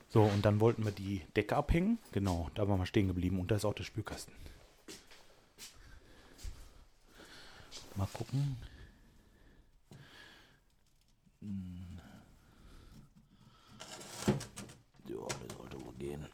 So, 0.07 0.23
und 0.23 0.45
dann 0.45 0.61
wollten 0.61 0.85
wir 0.85 0.93
die 0.93 1.21
Decke 1.35 1.57
abhängen. 1.57 1.99
Genau, 2.13 2.49
da 2.55 2.69
waren 2.69 2.79
wir 2.79 2.85
stehen 2.85 3.09
geblieben. 3.09 3.41
Und 3.41 3.51
da 3.51 3.57
ist 3.57 3.65
auch 3.65 3.73
der 3.73 3.83
Spülkasten. 3.83 4.33
Mal 7.97 8.07
gucken. 8.13 8.55
Hm. 11.41 11.99
Ja, 15.09 15.27
das 15.27 15.57
sollte 15.57 15.85
wohl 15.85 15.93
gehen. 15.99 16.25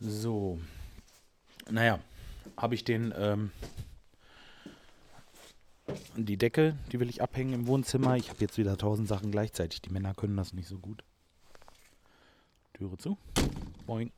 So. 0.00 0.58
Naja, 1.70 2.00
habe 2.56 2.74
ich 2.74 2.82
den 2.82 3.14
ähm, 3.16 3.52
die 6.16 6.36
Decke, 6.36 6.76
die 6.92 7.00
will 7.00 7.08
ich 7.08 7.22
abhängen 7.22 7.52
im 7.52 7.66
Wohnzimmer. 7.66 8.16
Ich 8.16 8.28
habe 8.28 8.40
jetzt 8.40 8.58
wieder 8.58 8.76
tausend 8.76 9.08
Sachen 9.08 9.30
gleichzeitig. 9.30 9.82
Die 9.82 9.90
Männer 9.90 10.14
können 10.14 10.36
das 10.36 10.52
nicht 10.52 10.68
so 10.68 10.78
gut. 10.78 11.04
Türe 12.74 12.96
zu. 12.98 13.18
Boing. 13.86 14.12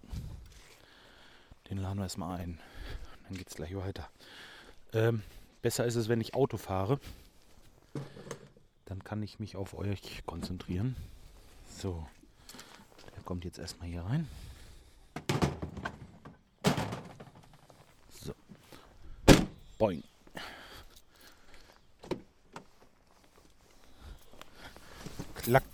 Den 1.68 1.78
laden 1.78 1.98
wir 1.98 2.04
erstmal 2.04 2.38
ein. 2.38 2.58
Dann 3.24 3.36
geht 3.36 3.48
es 3.48 3.54
gleich 3.54 3.74
weiter. 3.74 4.08
Ähm, 4.92 5.22
besser 5.62 5.84
ist 5.84 5.96
es, 5.96 6.08
wenn 6.08 6.20
ich 6.20 6.34
Auto 6.34 6.58
fahre. 6.58 7.00
Dann 8.84 9.02
kann 9.02 9.22
ich 9.22 9.40
mich 9.40 9.56
auf 9.56 9.74
euch 9.74 10.22
konzentrieren. 10.26 10.96
So. 11.78 12.06
Der 13.16 13.22
kommt 13.24 13.44
jetzt 13.44 13.58
erstmal 13.58 13.88
hier 13.88 14.02
rein. 14.02 14.28
So. 18.10 18.34
Boing. 19.78 20.02
Klack. 25.42 25.64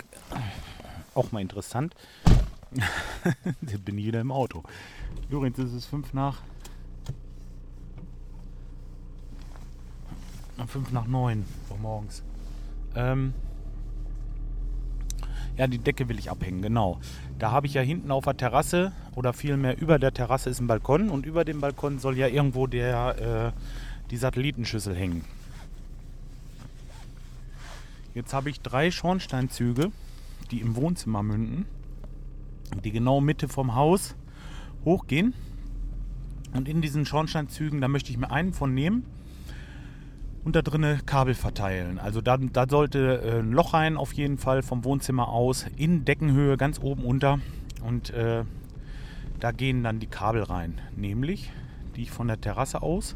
Auch 1.15 1.33
mal 1.33 1.41
interessant. 1.41 1.95
Bin 3.85 3.97
wieder 3.97 4.21
im 4.21 4.31
Auto. 4.31 4.63
Übrigens 5.31 5.59
ist 5.59 5.73
es 5.73 5.87
fünf 5.87 6.13
nach. 6.13 6.41
Fünf 10.67 10.91
nach 10.91 11.07
neun 11.07 11.45
Uhr 11.71 11.79
morgens. 11.79 12.23
Ähm, 12.95 13.33
Ja, 15.59 15.67
die 15.67 15.79
Decke 15.79 16.09
will 16.09 16.21
ich 16.21 16.31
abhängen, 16.31 16.63
genau. 16.63 17.01
Da 17.41 17.51
habe 17.51 17.67
ich 17.67 17.75
ja 17.75 17.83
hinten 17.83 18.13
auf 18.13 18.25
der 18.25 18.37
Terrasse 18.37 18.93
oder 19.17 19.33
vielmehr 19.33 19.77
über 19.77 19.99
der 19.99 20.15
Terrasse 20.15 20.51
ist 20.51 20.61
ein 20.61 20.69
Balkon 20.69 21.11
und 21.11 21.27
über 21.27 21.45
dem 21.45 21.61
Balkon 21.61 21.99
soll 21.99 22.17
ja 22.17 22.29
irgendwo 22.29 22.69
der, 22.69 23.53
äh, 23.57 23.61
die 24.11 24.17
Satellitenschüssel 24.17 24.95
hängen. 24.95 25.25
Jetzt 28.19 28.35
habe 28.35 28.51
ich 28.51 28.61
drei 28.61 28.91
Schornsteinzüge, 28.91 29.93
die 30.51 30.61
im 30.61 30.75
Wohnzimmer 30.75 31.23
münden, 31.23 31.67
die 32.83 32.91
genau 32.91 33.21
Mitte 33.21 33.47
vom 33.47 33.77
Haus 33.77 34.17
hochgehen. 34.85 35.35
Und 36.53 36.69
in 36.69 36.83
diesen 36.83 37.07
Schornsteinzügen, 37.07 37.81
da 37.81 37.87
möchte 37.87 38.11
ich 38.11 38.19
mir 38.19 38.33
einen 38.33 38.53
von 38.53 38.75
nehmen 38.75 39.05
und 40.43 40.57
da 40.57 40.63
drinnen 40.63 41.07
Kabel 41.07 41.35
verteilen. 41.35 42.01
Also 42.01 42.21
da, 42.21 42.39
da 42.39 42.67
sollte 42.69 43.23
äh, 43.23 43.39
ein 43.39 43.53
Loch 43.53 43.73
rein 43.73 43.97
auf 43.97 44.13
jeden 44.15 44.39
Fall 44.39 44.65
vom 44.65 44.83
Wohnzimmer 44.83 45.29
aus 45.29 45.67
in 45.77 46.05
Deckenhöhe 46.05 46.57
ganz 46.57 46.81
oben 46.81 47.05
unter 47.05 47.39
und 47.85 48.11
äh, 48.11 48.43
da 49.39 49.53
gehen 49.53 49.85
dann 49.85 50.01
die 50.01 50.09
Kabel 50.09 50.43
rein, 50.43 50.81
nämlich 50.97 51.53
die 51.95 52.03
ich 52.03 52.11
von 52.11 52.27
der 52.27 52.41
Terrasse 52.41 52.83
aus 52.83 53.15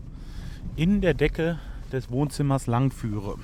in 0.76 1.00
der 1.00 1.14
Decke 1.14 1.58
des 1.90 2.08
Wohnzimmers 2.12 2.68
lang 2.68 2.92
führe. 2.92 3.38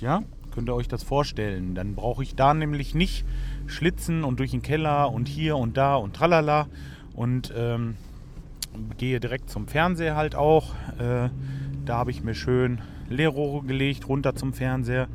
Ja, 0.00 0.22
könnt 0.54 0.68
ihr 0.68 0.74
euch 0.74 0.88
das 0.88 1.02
vorstellen? 1.02 1.74
Dann 1.74 1.94
brauche 1.94 2.22
ich 2.22 2.34
da 2.34 2.54
nämlich 2.54 2.94
nicht 2.94 3.26
schlitzen 3.66 4.24
und 4.24 4.38
durch 4.38 4.50
den 4.50 4.62
Keller 4.62 5.12
und 5.12 5.28
hier 5.28 5.58
und 5.58 5.76
da 5.76 5.96
und 5.96 6.16
tralala 6.16 6.68
und 7.14 7.52
ähm, 7.54 7.96
gehe 8.96 9.20
direkt 9.20 9.50
zum 9.50 9.68
Fernseher 9.68 10.16
halt 10.16 10.34
auch. 10.34 10.74
Äh, 10.98 11.28
da 11.84 11.98
habe 11.98 12.10
ich 12.12 12.22
mir 12.22 12.34
schön 12.34 12.80
Leerrohre 13.10 13.66
gelegt, 13.66 14.08
runter 14.08 14.34
zum 14.34 14.52
Fernseher. 14.52 15.08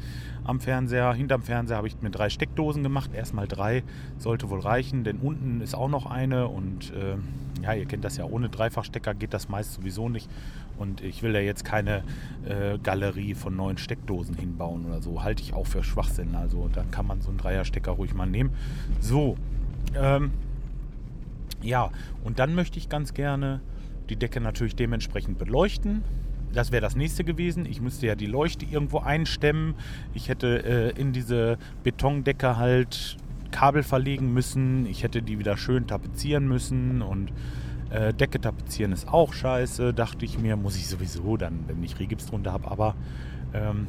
Am 0.44 0.60
Fernseher, 0.60 1.14
hinterm 1.14 1.42
Fernseher 1.42 1.78
habe 1.78 1.88
ich 1.88 2.00
mir 2.02 2.12
drei 2.12 2.30
Steckdosen 2.30 2.84
gemacht. 2.84 3.12
Erstmal 3.14 3.48
drei, 3.48 3.84
sollte 4.20 4.50
wohl 4.50 4.60
reichen, 4.60 5.04
denn 5.04 5.18
unten 5.18 5.62
ist 5.62 5.74
auch 5.74 5.90
noch 5.90 6.06
eine. 6.06 6.48
Und 6.48 6.94
äh, 6.94 7.16
ja, 7.64 7.74
ihr 7.74 7.86
kennt 7.86 8.06
das 8.06 8.18
ja, 8.18 8.25
ohne 8.25 8.50
Dreifachstecker 8.50 9.16
geht 9.16 9.34
das 9.34 9.50
meist 9.50 9.74
sowieso 9.74 10.10
nicht. 10.10 10.30
Und 10.78 11.02
ich 11.02 11.24
will 11.24 11.34
ja 11.34 11.40
jetzt 11.40 11.64
keine 11.64 12.04
äh, 12.48 12.78
Galerie 12.84 13.34
von 13.34 13.56
neuen 13.56 13.78
Steckdosen 13.78 14.36
hinbauen 14.36 14.86
oder 14.86 15.02
so. 15.02 15.24
Halte 15.24 15.42
ich 15.42 15.54
auch 15.54 15.66
für 15.66 15.84
Schwachsinn. 15.84 16.36
Also 16.36 16.70
da 16.72 16.84
kann 16.92 17.08
man 17.08 17.22
so 17.22 17.30
einen 17.30 17.38
Dreierstecker 17.38 17.92
ruhig 17.92 18.14
mal 18.14 18.28
nehmen. 18.28 18.52
So, 19.00 19.38
ähm, 19.96 20.32
ja, 21.62 21.90
und 22.24 22.40
dann 22.40 22.54
möchte 22.54 22.78
ich 22.78 22.90
ganz 22.90 23.14
gerne 23.14 23.62
die 24.10 24.18
Decke 24.18 24.42
natürlich 24.42 24.75
dementsprechend 24.75 25.40
beleuchten 25.40 26.04
das 26.56 26.72
wäre 26.72 26.82
das 26.82 26.96
nächste 26.96 27.24
gewesen. 27.24 27.66
Ich 27.66 27.82
müsste 27.82 28.08
ja 28.08 28.16
die 28.16 28.26
Leuchte 28.26 28.66
irgendwo 28.66 29.00
einstemmen. 29.00 29.76
Ich 30.14 30.30
hätte 30.30 30.64
äh, 30.96 31.00
in 31.00 31.14
diese 31.14 31.58
Betondecke 31.84 32.58
halt 32.58 33.18
Kabel 33.52 33.84
verlegen 33.84 34.34
müssen. 34.34 34.86
Ich 34.86 35.04
hätte 35.04 35.22
die 35.22 35.38
wieder 35.40 35.58
schön 35.58 35.88
tapezieren 35.88 36.48
müssen 36.48 37.02
und 37.02 37.32
äh, 37.90 38.14
Decke 38.14 38.42
tapezieren 38.42 38.92
ist 38.92 39.08
auch 39.08 39.34
scheiße, 39.34 39.94
dachte 39.94 40.26
ich 40.26 40.40
mir. 40.40 40.56
Muss 40.56 40.76
ich 40.76 40.88
sowieso 40.88 41.38
dann, 41.38 41.66
wenn 41.68 41.84
ich 41.84 42.00
Regips 42.00 42.28
drunter 42.28 42.54
habe. 42.54 42.70
Aber 42.70 42.96
ähm, 43.54 43.88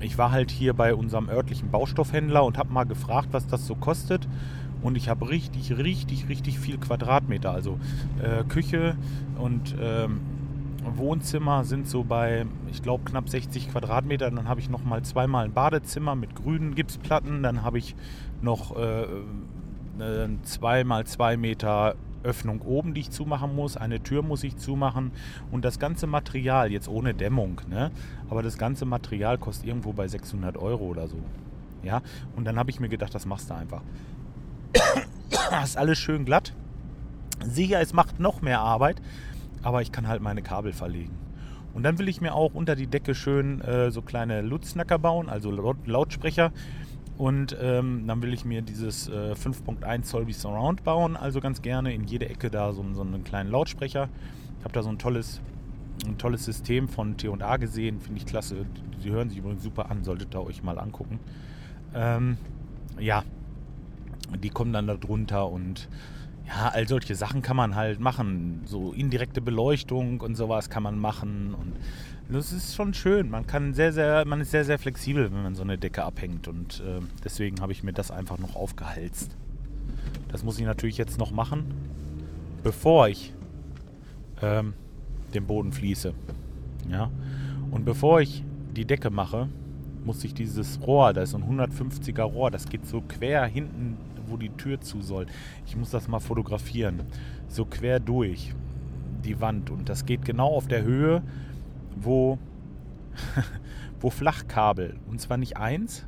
ich 0.00 0.18
war 0.18 0.30
halt 0.30 0.50
hier 0.50 0.74
bei 0.74 0.94
unserem 0.94 1.28
örtlichen 1.28 1.70
Baustoffhändler 1.70 2.44
und 2.44 2.58
habe 2.58 2.72
mal 2.72 2.84
gefragt, 2.84 3.28
was 3.32 3.46
das 3.46 3.66
so 3.66 3.74
kostet. 3.74 4.28
Und 4.82 4.96
ich 4.96 5.08
habe 5.08 5.28
richtig, 5.28 5.76
richtig, 5.76 6.28
richtig 6.28 6.58
viel 6.58 6.76
Quadratmeter. 6.76 7.52
Also 7.52 7.78
äh, 8.22 8.44
Küche 8.44 8.96
und 9.38 9.76
ähm, 9.80 10.20
Wohnzimmer 10.84 11.64
sind 11.64 11.88
so 11.88 12.04
bei, 12.04 12.46
ich 12.70 12.82
glaube, 12.82 13.04
knapp 13.04 13.28
60 13.28 13.70
Quadratmeter. 13.70 14.30
Dann 14.30 14.48
habe 14.48 14.60
ich 14.60 14.68
noch 14.68 14.84
mal 14.84 15.02
zweimal 15.02 15.44
ein 15.44 15.52
Badezimmer 15.52 16.14
mit 16.14 16.34
grünen 16.34 16.74
Gipsplatten. 16.74 17.42
Dann 17.42 17.62
habe 17.62 17.78
ich 17.78 17.94
noch 18.40 18.76
äh, 18.76 19.06
eine 19.98 20.38
2 20.42 20.84
mal 20.84 21.06
2 21.06 21.36
Meter 21.36 21.94
Öffnung 22.22 22.60
oben, 22.62 22.94
die 22.94 23.00
ich 23.00 23.10
zumachen 23.10 23.54
muss. 23.54 23.76
Eine 23.76 24.02
Tür 24.02 24.22
muss 24.22 24.44
ich 24.44 24.56
zumachen. 24.56 25.12
Und 25.50 25.64
das 25.64 25.78
ganze 25.78 26.06
Material, 26.06 26.70
jetzt 26.70 26.88
ohne 26.88 27.14
Dämmung, 27.14 27.60
ne? 27.68 27.90
aber 28.30 28.42
das 28.42 28.58
ganze 28.58 28.84
Material 28.84 29.38
kostet 29.38 29.66
irgendwo 29.66 29.92
bei 29.92 30.08
600 30.08 30.56
Euro 30.56 30.84
oder 30.84 31.08
so. 31.08 31.18
Ja, 31.82 32.00
und 32.36 32.44
dann 32.44 32.58
habe 32.58 32.70
ich 32.70 32.78
mir 32.78 32.88
gedacht, 32.88 33.14
das 33.14 33.26
machst 33.26 33.50
du 33.50 33.54
einfach. 33.54 33.82
ist 35.64 35.76
alles 35.76 35.98
schön 35.98 36.24
glatt. 36.24 36.54
Sicher, 37.44 37.80
es 37.80 37.92
macht 37.92 38.20
noch 38.20 38.40
mehr 38.40 38.60
Arbeit, 38.60 39.02
aber 39.62 39.82
ich 39.82 39.92
kann 39.92 40.08
halt 40.08 40.22
meine 40.22 40.42
Kabel 40.42 40.72
verlegen. 40.72 41.16
Und 41.74 41.84
dann 41.84 41.98
will 41.98 42.08
ich 42.08 42.20
mir 42.20 42.34
auch 42.34 42.54
unter 42.54 42.76
die 42.76 42.86
Decke 42.86 43.14
schön 43.14 43.60
äh, 43.62 43.90
so 43.90 44.02
kleine 44.02 44.42
Lutsnacker 44.42 44.98
bauen, 44.98 45.28
also 45.28 45.50
Lautsprecher. 45.50 46.52
Und 47.16 47.56
ähm, 47.60 48.06
dann 48.06 48.22
will 48.22 48.32
ich 48.32 48.44
mir 48.44 48.62
dieses 48.62 49.08
äh, 49.08 49.32
5.1 49.32 50.02
Zoll 50.02 50.26
wie 50.26 50.32
Surround 50.32 50.82
bauen, 50.82 51.16
also 51.16 51.40
ganz 51.40 51.62
gerne 51.62 51.94
in 51.94 52.04
jede 52.04 52.28
Ecke 52.28 52.50
da 52.50 52.72
so, 52.72 52.84
so 52.92 53.02
einen 53.02 53.24
kleinen 53.24 53.50
Lautsprecher. 53.50 54.08
Ich 54.58 54.64
habe 54.64 54.74
da 54.74 54.82
so 54.82 54.88
ein 54.88 54.98
tolles, 54.98 55.40
ein 56.06 56.18
tolles 56.18 56.44
System 56.44 56.88
von 56.88 57.16
T&A 57.16 57.56
gesehen, 57.58 58.00
finde 58.00 58.18
ich 58.18 58.26
klasse. 58.26 58.66
Die 59.02 59.10
hören 59.10 59.28
sich 59.28 59.38
übrigens 59.38 59.62
super 59.62 59.90
an, 59.90 60.04
solltet 60.04 60.34
ihr 60.34 60.42
euch 60.42 60.62
mal 60.62 60.78
angucken. 60.78 61.20
Ähm, 61.94 62.36
ja, 62.98 63.24
die 64.42 64.50
kommen 64.50 64.72
dann 64.72 64.86
da 64.86 64.94
drunter 64.94 65.48
und 65.48 65.88
ja, 66.46 66.68
all 66.68 66.88
solche 66.88 67.14
Sachen 67.14 67.42
kann 67.42 67.56
man 67.56 67.74
halt 67.74 68.00
machen. 68.00 68.62
So 68.64 68.92
indirekte 68.92 69.40
Beleuchtung 69.40 70.20
und 70.20 70.34
sowas 70.34 70.70
kann 70.70 70.82
man 70.82 70.98
machen. 70.98 71.54
Und 71.54 71.74
das 72.28 72.52
ist 72.52 72.74
schon 72.74 72.94
schön. 72.94 73.30
Man 73.30 73.46
kann 73.46 73.74
sehr, 73.74 73.92
sehr, 73.92 74.24
man 74.26 74.40
ist 74.40 74.50
sehr, 74.50 74.64
sehr 74.64 74.78
flexibel, 74.78 75.32
wenn 75.32 75.42
man 75.42 75.54
so 75.54 75.62
eine 75.62 75.78
Decke 75.78 76.04
abhängt. 76.04 76.48
Und 76.48 76.80
äh, 76.80 77.00
deswegen 77.24 77.60
habe 77.60 77.72
ich 77.72 77.82
mir 77.82 77.92
das 77.92 78.10
einfach 78.10 78.38
noch 78.38 78.56
aufgehalst. 78.56 79.36
Das 80.28 80.42
muss 80.44 80.58
ich 80.58 80.64
natürlich 80.64 80.98
jetzt 80.98 81.18
noch 81.18 81.30
machen, 81.30 81.64
bevor 82.62 83.08
ich 83.08 83.32
ähm, 84.40 84.74
den 85.34 85.46
Boden 85.46 85.72
fließe. 85.72 86.14
Ja. 86.90 87.10
Und 87.70 87.84
bevor 87.84 88.20
ich 88.20 88.44
die 88.74 88.84
Decke 88.84 89.10
mache, 89.10 89.48
muss 90.04 90.24
ich 90.24 90.34
dieses 90.34 90.80
Rohr, 90.82 91.12
da 91.12 91.22
ist 91.22 91.30
so 91.30 91.38
ein 91.38 91.44
150er 91.44 92.22
Rohr, 92.22 92.50
das 92.50 92.68
geht 92.68 92.86
so 92.86 93.02
quer 93.02 93.46
hinten 93.46 93.96
wo 94.26 94.36
die 94.36 94.50
Tür 94.50 94.80
zu 94.80 95.02
soll. 95.02 95.26
Ich 95.66 95.76
muss 95.76 95.90
das 95.90 96.08
mal 96.08 96.20
fotografieren. 96.20 97.02
So 97.48 97.64
quer 97.64 98.00
durch 98.00 98.54
die 99.24 99.40
Wand. 99.40 99.70
Und 99.70 99.88
das 99.88 100.04
geht 100.04 100.24
genau 100.24 100.48
auf 100.48 100.66
der 100.66 100.82
Höhe, 100.82 101.22
wo, 101.96 102.38
wo 104.00 104.10
Flachkabel, 104.10 104.96
und 105.08 105.20
zwar 105.20 105.36
nicht 105.36 105.56
eins, 105.56 106.06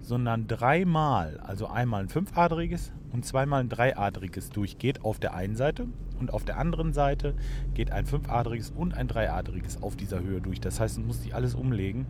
sondern 0.00 0.46
dreimal, 0.46 1.40
also 1.40 1.66
einmal 1.66 2.02
ein 2.02 2.08
fünfadriges 2.08 2.92
und 3.12 3.24
zweimal 3.24 3.60
ein 3.60 3.68
dreiadriges 3.68 4.50
durchgeht 4.50 5.04
auf 5.04 5.18
der 5.18 5.34
einen 5.34 5.56
Seite 5.56 5.86
und 6.18 6.32
auf 6.32 6.44
der 6.44 6.58
anderen 6.58 6.92
Seite 6.92 7.34
geht 7.72 7.90
ein 7.90 8.06
fünfadriges 8.06 8.70
und 8.70 8.94
ein 8.94 9.08
dreiadriges 9.08 9.82
auf 9.82 9.96
dieser 9.96 10.20
Höhe 10.20 10.40
durch. 10.40 10.60
Das 10.60 10.78
heißt, 10.78 10.98
man 10.98 11.06
muss 11.06 11.20
die 11.20 11.32
alles 11.32 11.54
umlegen 11.54 12.06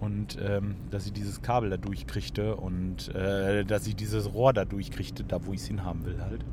und 0.00 0.38
ähm, 0.40 0.76
dass 0.90 1.06
ich 1.06 1.12
dieses 1.12 1.42
Kabel 1.42 1.70
da 1.70 1.76
durchkriegte 1.76 2.56
und 2.56 3.14
äh, 3.14 3.64
dass 3.64 3.86
ich 3.86 3.96
dieses 3.96 4.32
Rohr 4.32 4.52
da 4.52 4.64
durchkriegte, 4.64 5.24
da 5.24 5.44
wo 5.46 5.52
ich 5.52 5.60
es 5.60 5.66
hinhaben 5.66 6.04
will 6.04 6.20
halt. 6.20 6.44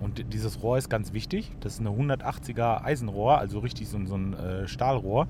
Und 0.00 0.32
dieses 0.32 0.62
Rohr 0.62 0.78
ist 0.78 0.88
ganz 0.88 1.12
wichtig. 1.12 1.52
Das 1.60 1.74
ist 1.74 1.80
eine 1.80 1.90
180er 1.90 2.82
Eisenrohr, 2.82 3.38
also 3.38 3.60
richtig 3.60 3.88
so, 3.88 4.04
so 4.04 4.16
ein 4.16 4.34
äh, 4.34 4.66
Stahlrohr, 4.66 5.28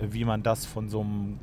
äh, 0.00 0.08
wie 0.10 0.24
man 0.24 0.42
das 0.42 0.66
von 0.66 0.88
so 0.88 1.02
einem, 1.02 1.38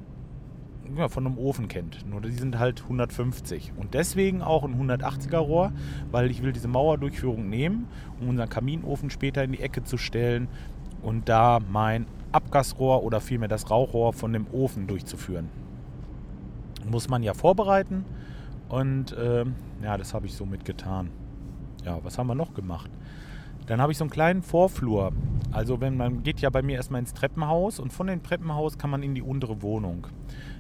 ja, 0.98 1.08
von 1.08 1.26
einem 1.26 1.38
Ofen 1.38 1.70
kennt. 1.70 2.06
Nur 2.06 2.20
die 2.20 2.32
sind 2.32 2.60
halt 2.60 2.84
150. 2.84 3.72
Und 3.78 3.94
deswegen 3.94 4.42
auch 4.42 4.66
ein 4.66 4.76
180er 4.76 5.38
Rohr, 5.38 5.72
weil 6.12 6.30
ich 6.30 6.44
will 6.44 6.52
diese 6.52 6.68
Mauerdurchführung 6.68 7.50
nehmen, 7.50 7.88
um 8.20 8.30
unseren 8.30 8.50
Kaminofen 8.50 9.10
später 9.10 9.44
in 9.44 9.54
die 9.54 9.62
Ecke 9.62 9.84
zu 9.84 9.98
stellen 9.98 10.50
und 11.02 11.30
da 11.30 11.60
mein 11.72 12.08
Abgasrohr 12.32 13.04
oder 13.04 13.22
vielmehr 13.22 13.48
das 13.48 13.70
Rauchrohr 13.70 14.14
von 14.14 14.34
dem 14.34 14.48
Ofen 14.52 14.88
durchzuführen. 14.88 15.50
Muss 16.90 17.10
man 17.10 17.24
ja 17.24 17.34
vorbereiten 17.34 18.06
und 18.70 19.14
äh, 19.14 19.46
ja, 19.84 19.98
das 19.98 20.14
habe 20.14 20.26
ich 20.26 20.36
so 20.36 20.46
mitgetan. 20.46 21.10
Ja, 21.84 22.00
was 22.04 22.18
haben 22.18 22.28
wir 22.28 22.36
noch 22.36 22.54
gemacht? 22.54 22.90
Dann 23.68 23.82
habe 23.82 23.92
ich 23.92 23.98
so 23.98 24.04
einen 24.04 24.12
kleinen 24.12 24.42
Vorflur. 24.44 25.12
Also 25.52 25.82
wenn 25.82 25.98
man 25.98 26.24
geht 26.24 26.40
ja 26.42 26.50
bei 26.50 26.62
mir 26.62 26.76
erstmal 26.76 27.00
ins 27.00 27.14
Treppenhaus 27.14 27.80
und 27.80 27.94
von 27.94 28.08
dem 28.08 28.22
Treppenhaus 28.22 28.78
kann 28.78 28.90
man 28.90 29.02
in 29.02 29.16
die 29.16 29.22
untere 29.22 29.62
Wohnung. 29.62 30.08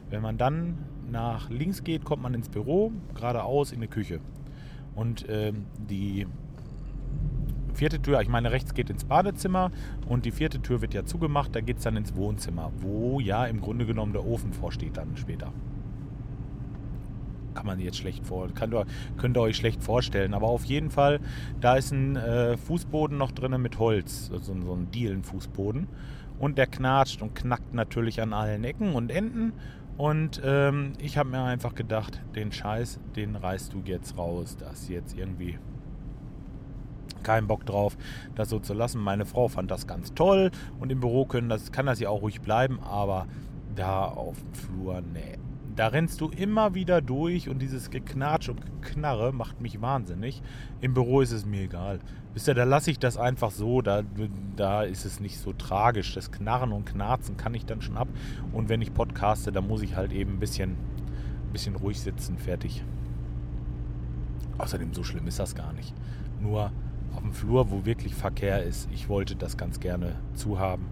Wenn 0.09 0.21
man 0.21 0.37
dann 0.37 0.77
nach 1.11 1.49
links 1.49 1.83
geht, 1.83 2.03
kommt 2.03 2.23
man 2.23 2.33
ins 2.33 2.49
Büro, 2.49 2.91
geradeaus 3.13 3.71
in 3.71 3.81
die 3.81 3.87
Küche. 3.87 4.19
Und 4.95 5.27
äh, 5.27 5.53
die 5.89 6.25
vierte 7.75 8.01
Tür, 8.01 8.21
ich 8.21 8.29
meine, 8.29 8.51
rechts 8.51 8.73
geht 8.73 8.89
ins 8.89 9.05
Badezimmer 9.05 9.71
und 10.07 10.25
die 10.25 10.31
vierte 10.31 10.61
Tür 10.61 10.81
wird 10.81 10.93
ja 10.93 11.05
zugemacht, 11.05 11.55
da 11.55 11.61
geht 11.61 11.77
es 11.77 11.83
dann 11.83 11.97
ins 11.97 12.15
Wohnzimmer, 12.15 12.71
wo 12.79 13.19
ja 13.19 13.45
im 13.45 13.61
Grunde 13.61 13.85
genommen 13.85 14.13
der 14.13 14.25
Ofen 14.25 14.53
vorsteht 14.53 14.97
dann 14.97 15.15
später. 15.17 15.53
Kann 17.53 17.65
man 17.67 17.79
jetzt 17.79 17.97
schlecht 17.97 18.25
vor, 18.25 18.49
kann, 18.53 18.73
könnt 19.17 19.37
ihr 19.37 19.41
euch 19.41 19.55
schlecht 19.55 19.83
vorstellen, 19.83 20.33
aber 20.33 20.47
auf 20.47 20.65
jeden 20.65 20.91
Fall, 20.91 21.19
da 21.61 21.75
ist 21.75 21.91
ein 21.91 22.15
äh, 22.15 22.57
Fußboden 22.57 23.17
noch 23.17 23.31
drin 23.31 23.61
mit 23.61 23.79
Holz, 23.79 24.29
also 24.33 24.53
so 24.59 24.73
ein 24.73 24.91
Dielenfußboden 24.91 25.87
und 26.39 26.57
der 26.57 26.67
knatscht 26.67 27.21
und 27.21 27.35
knackt 27.35 27.73
natürlich 27.73 28.21
an 28.21 28.33
allen 28.33 28.63
Ecken 28.65 28.93
und 28.93 29.09
Enden 29.11 29.53
Und 29.97 30.41
ähm, 30.43 30.93
ich 30.99 31.17
habe 31.17 31.29
mir 31.29 31.41
einfach 31.41 31.73
gedacht, 31.73 32.21
den 32.35 32.51
Scheiß, 32.51 32.99
den 33.15 33.35
reißt 33.35 33.73
du 33.73 33.81
jetzt 33.85 34.17
raus. 34.17 34.57
Das 34.59 34.81
ist 34.81 34.89
jetzt 34.89 35.17
irgendwie 35.17 35.57
keinen 37.25 37.47
Bock 37.47 37.65
drauf, 37.65 37.97
das 38.35 38.49
so 38.49 38.59
zu 38.59 38.73
lassen. 38.73 39.01
Meine 39.01 39.25
Frau 39.25 39.49
fand 39.49 39.69
das 39.71 39.87
ganz 39.87 40.13
toll 40.13 40.51
und 40.79 40.91
im 40.91 41.01
Büro 41.01 41.25
können 41.25 41.49
das, 41.49 41.73
kann 41.73 41.85
das 41.85 41.99
ja 41.99 42.09
auch 42.09 42.21
ruhig 42.21 42.39
bleiben, 42.39 42.79
aber 42.79 43.27
da 43.75 44.05
auf 44.05 44.37
dem 44.39 44.53
Flur, 44.53 45.01
nee. 45.01 45.37
Da 45.75 45.87
rennst 45.87 46.21
du 46.21 46.29
immer 46.29 46.73
wieder 46.73 47.01
durch 47.01 47.49
und 47.49 47.59
dieses 47.61 47.89
Geknatsch 47.89 48.47
und 48.47 48.61
Geknarre 48.81 49.33
macht 49.33 49.59
mich 49.59 49.81
wahnsinnig. 49.81 50.41
Im 50.79 50.93
Büro 50.93 51.19
ist 51.19 51.33
es 51.33 51.45
mir 51.45 51.63
egal. 51.63 51.99
Wisst 52.33 52.47
ihr, 52.47 52.53
da 52.53 52.63
lasse 52.63 52.91
ich 52.91 52.99
das 52.99 53.17
einfach 53.17 53.51
so, 53.51 53.81
da, 53.81 54.03
da 54.55 54.83
ist 54.83 55.03
es 55.03 55.19
nicht 55.19 55.37
so 55.37 55.51
tragisch. 55.51 56.13
Das 56.13 56.31
Knarren 56.31 56.71
und 56.71 56.85
Knarzen 56.85 57.35
kann 57.35 57.53
ich 57.53 57.65
dann 57.65 57.81
schon 57.81 57.97
ab. 57.97 58.07
Und 58.53 58.69
wenn 58.69 58.81
ich 58.81 58.93
podcaste, 58.93 59.51
dann 59.51 59.67
muss 59.67 59.81
ich 59.81 59.97
halt 59.97 60.13
eben 60.13 60.35
ein 60.35 60.39
bisschen, 60.39 60.71
ein 60.71 61.51
bisschen 61.51 61.75
ruhig 61.75 61.99
sitzen, 61.99 62.37
fertig. 62.37 62.81
Außerdem, 64.57 64.93
so 64.93 65.03
schlimm 65.03 65.27
ist 65.27 65.39
das 65.39 65.55
gar 65.55 65.73
nicht. 65.73 65.93
Nur 66.39 66.71
auf 67.15 67.21
dem 67.21 67.33
Flur, 67.33 67.71
wo 67.71 67.85
wirklich 67.85 68.13
Verkehr 68.13 68.63
ist, 68.63 68.89
ich 68.93 69.09
wollte 69.09 69.35
das 69.35 69.57
ganz 69.57 69.79
gerne 69.79 70.15
zu 70.33 70.59
haben. 70.59 70.85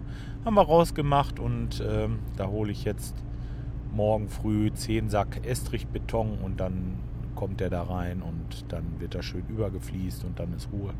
Haben 0.44 0.54
wir 0.54 0.62
rausgemacht 0.62 1.38
und 1.38 1.82
ähm, 1.86 2.18
da 2.36 2.48
hole 2.48 2.72
ich 2.72 2.84
jetzt 2.84 3.14
morgen 3.92 4.28
früh 4.28 4.72
10 4.72 5.08
Sack 5.08 5.46
Estrichbeton 5.46 6.38
und 6.42 6.60
dann 6.60 6.98
kommt 7.34 7.60
der 7.60 7.70
da 7.70 7.82
rein 7.82 8.22
und 8.22 8.64
dann 8.72 8.84
wird 8.98 9.14
er 9.14 9.22
schön 9.22 9.44
übergefliest 9.48 10.24
und 10.24 10.38
dann 10.38 10.52
ist 10.54 10.68
Ruhe 10.72 10.94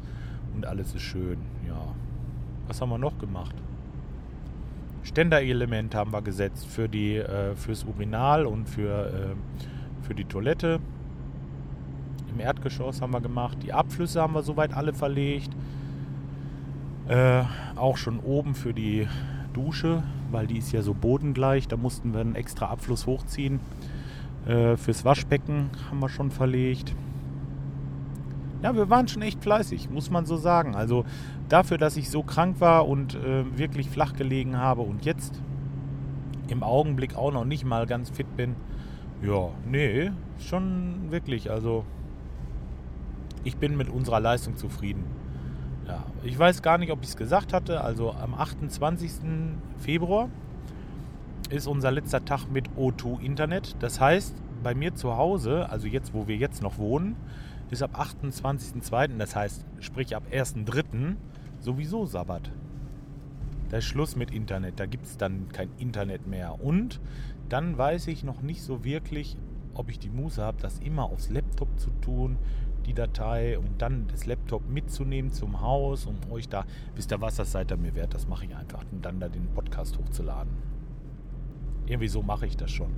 und 0.54 0.66
alles 0.66 0.94
ist 0.94 1.02
schön. 1.02 1.38
Ja. 1.66 1.94
Was 2.68 2.80
haben 2.80 2.90
wir 2.90 2.98
noch 2.98 3.18
gemacht? 3.18 3.54
Ständerelement 5.02 5.94
haben 5.94 6.12
wir 6.12 6.22
gesetzt 6.22 6.66
für 6.66 6.88
die 6.88 7.16
äh, 7.16 7.54
fürs 7.56 7.84
Urinal 7.84 8.46
und 8.46 8.68
für, 8.68 9.06
äh, 9.06 10.02
für 10.02 10.14
die 10.14 10.24
Toilette. 10.24 10.80
Im 12.34 12.40
Erdgeschoss 12.40 13.00
haben 13.00 13.12
wir 13.12 13.20
gemacht. 13.20 13.58
Die 13.62 13.72
Abflüsse 13.72 14.20
haben 14.20 14.34
wir 14.34 14.42
soweit 14.42 14.74
alle 14.74 14.92
verlegt. 14.92 15.50
Äh, 17.06 17.44
auch 17.76 17.96
schon 17.96 18.18
oben 18.18 18.54
für 18.54 18.74
die 18.74 19.06
Dusche, 19.52 20.02
weil 20.32 20.48
die 20.48 20.58
ist 20.58 20.72
ja 20.72 20.82
so 20.82 20.94
bodengleich. 20.94 21.68
Da 21.68 21.76
mussten 21.76 22.12
wir 22.12 22.20
einen 22.20 22.34
extra 22.34 22.66
Abfluss 22.66 23.06
hochziehen. 23.06 23.60
Äh, 24.46 24.76
fürs 24.76 25.04
Waschbecken 25.04 25.70
haben 25.88 26.00
wir 26.00 26.08
schon 26.08 26.32
verlegt. 26.32 26.94
Ja, 28.64 28.74
wir 28.74 28.90
waren 28.90 29.06
schon 29.06 29.22
echt 29.22 29.40
fleißig, 29.42 29.90
muss 29.90 30.10
man 30.10 30.26
so 30.26 30.36
sagen. 30.36 30.74
Also 30.74 31.04
dafür, 31.48 31.78
dass 31.78 31.96
ich 31.96 32.10
so 32.10 32.24
krank 32.24 32.60
war 32.60 32.88
und 32.88 33.14
äh, 33.14 33.44
wirklich 33.56 33.90
flach 33.90 34.14
gelegen 34.14 34.58
habe 34.58 34.82
und 34.82 35.04
jetzt 35.04 35.40
im 36.48 36.64
Augenblick 36.64 37.14
auch 37.14 37.32
noch 37.32 37.44
nicht 37.44 37.64
mal 37.64 37.86
ganz 37.86 38.10
fit 38.10 38.36
bin. 38.36 38.56
Ja, 39.22 39.50
nee, 39.70 40.10
schon 40.40 41.10
wirklich. 41.10 41.50
Also 41.50 41.84
ich 43.44 43.56
bin 43.56 43.76
mit 43.76 43.88
unserer 43.88 44.20
Leistung 44.20 44.56
zufrieden. 44.56 45.04
Ja, 45.86 46.04
ich 46.22 46.38
weiß 46.38 46.62
gar 46.62 46.78
nicht, 46.78 46.90
ob 46.90 47.02
ich 47.02 47.10
es 47.10 47.16
gesagt 47.16 47.52
hatte. 47.52 47.82
Also 47.82 48.12
am 48.12 48.34
28. 48.34 49.12
Februar 49.78 50.28
ist 51.50 51.66
unser 51.66 51.90
letzter 51.90 52.24
Tag 52.24 52.46
mit 52.50 52.70
O2 52.70 53.20
Internet. 53.20 53.76
Das 53.80 54.00
heißt, 54.00 54.34
bei 54.62 54.74
mir 54.74 54.94
zu 54.94 55.16
Hause, 55.16 55.68
also 55.70 55.86
jetzt, 55.86 56.14
wo 56.14 56.26
wir 56.26 56.36
jetzt 56.36 56.62
noch 56.62 56.78
wohnen, 56.78 57.16
ist 57.70 57.82
ab 57.82 57.98
28.02., 58.00 59.18
das 59.18 59.36
heißt, 59.36 59.66
sprich 59.80 60.16
ab 60.16 60.24
1.03. 60.30 61.16
sowieso 61.60 62.06
Sabbat. 62.06 62.50
Da 63.70 63.78
ist 63.78 63.84
Schluss 63.84 64.16
mit 64.16 64.30
Internet, 64.30 64.78
da 64.78 64.86
gibt 64.86 65.06
es 65.06 65.16
dann 65.16 65.48
kein 65.48 65.68
Internet 65.78 66.26
mehr. 66.26 66.62
Und 66.62 67.00
dann 67.48 67.76
weiß 67.76 68.06
ich 68.08 68.24
noch 68.24 68.42
nicht 68.42 68.62
so 68.62 68.84
wirklich, 68.84 69.36
ob 69.74 69.90
ich 69.90 69.98
die 69.98 70.10
Muße 70.10 70.42
habe, 70.42 70.58
das 70.60 70.78
immer 70.78 71.04
aufs 71.04 71.30
Laptop 71.30 71.68
zu 71.78 71.90
tun, 72.00 72.36
die 72.86 72.94
Datei 72.94 73.58
und 73.58 73.80
dann 73.82 74.06
das 74.08 74.26
Laptop 74.26 74.68
mitzunehmen 74.68 75.32
zum 75.32 75.60
Haus, 75.60 76.06
um 76.06 76.16
euch 76.30 76.48
da, 76.48 76.64
wisst 76.94 77.12
ihr 77.12 77.20
was, 77.20 77.36
das 77.36 77.52
seid 77.52 77.70
ihr 77.70 77.76
mir 77.76 77.94
wert, 77.94 78.14
das 78.14 78.28
mache 78.28 78.44
ich 78.46 78.54
einfach 78.54 78.84
und 78.92 79.04
dann 79.04 79.20
da 79.20 79.28
den 79.28 79.48
Podcast 79.54 79.98
hochzuladen. 79.98 80.52
Irgendwie 81.86 82.08
so 82.08 82.22
mache 82.22 82.46
ich 82.46 82.56
das 82.56 82.70
schon. 82.70 82.92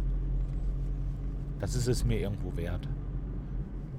Das 1.59 1.75
ist 1.75 1.89
es 1.89 2.05
mir 2.05 2.21
irgendwo 2.21 2.57
wert. 2.57 2.89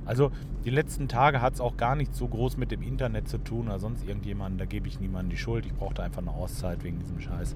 Also 0.06 0.32
die 0.64 0.70
letzten 0.70 1.08
Tage 1.08 1.42
hat 1.42 1.56
es 1.56 1.62
auch 1.62 1.76
gar 1.76 1.96
nicht 1.96 2.16
so 2.16 2.28
groß 2.28 2.58
mit 2.58 2.72
dem 2.72 2.82
Internet 2.82 3.28
zu 3.28 3.38
tun 3.40 3.68
oder 3.68 3.80
sonst 3.80 4.08
irgendjemanden. 4.08 4.58
Da 4.58 4.66
gebe 4.66 4.88
ich 4.88 5.00
niemandem 5.00 5.32
die 5.32 5.38
Schuld. 5.38 5.66
Ich 5.66 5.74
brauchte 5.74 6.02
einfach 6.02 6.22
eine 6.22 6.32
Auszeit 6.32 6.84
wegen 6.84 7.00
diesem 7.00 7.20
Scheiß. 7.20 7.56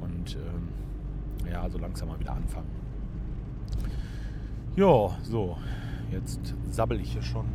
Und 0.00 0.36
ähm, 0.36 1.48
ja, 1.50 1.68
so 1.70 1.78
langsam 1.78 2.08
mal 2.08 2.20
wieder 2.20 2.32
anfangen. 2.32 2.68
Ja, 4.76 5.16
so. 5.22 5.56
Jetzt 6.10 6.54
sabbel 6.70 7.00
ich 7.00 7.12
hier 7.12 7.22
schon 7.22 7.46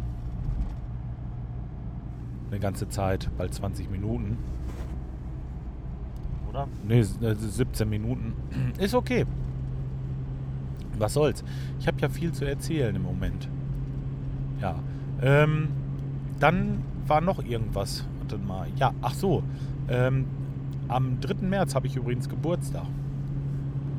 eine 2.52 2.60
ganze 2.60 2.90
Zeit, 2.90 3.30
bald 3.38 3.54
20 3.54 3.90
Minuten. 3.90 4.38
Oder? 6.50 6.68
Ne, 6.86 7.04
17 7.04 7.90
Minuten. 7.90 8.34
Ist 8.78 8.94
okay. 8.94 9.26
Was 10.98 11.14
soll's? 11.14 11.44
Ich 11.80 11.88
habe 11.88 12.00
ja 12.02 12.10
viel 12.10 12.34
zu 12.34 12.46
erzählen 12.46 12.94
im 12.96 13.04
Moment. 13.04 13.48
Ja. 14.62 14.76
Ähm, 15.22 15.70
dann 16.40 16.84
war 17.08 17.22
noch 17.22 17.44
irgendwas. 17.44 18.06
Warte 18.20 18.38
mal. 18.38 18.68
Ja, 18.76 18.94
ach 19.02 19.14
so. 19.14 19.44
Ähm, 19.88 20.26
am 20.90 21.22
3. 21.22 21.46
März 21.48 21.74
habe 21.74 21.88
ich 21.88 21.96
übrigens 21.96 22.28
Geburtstag. 22.28 22.86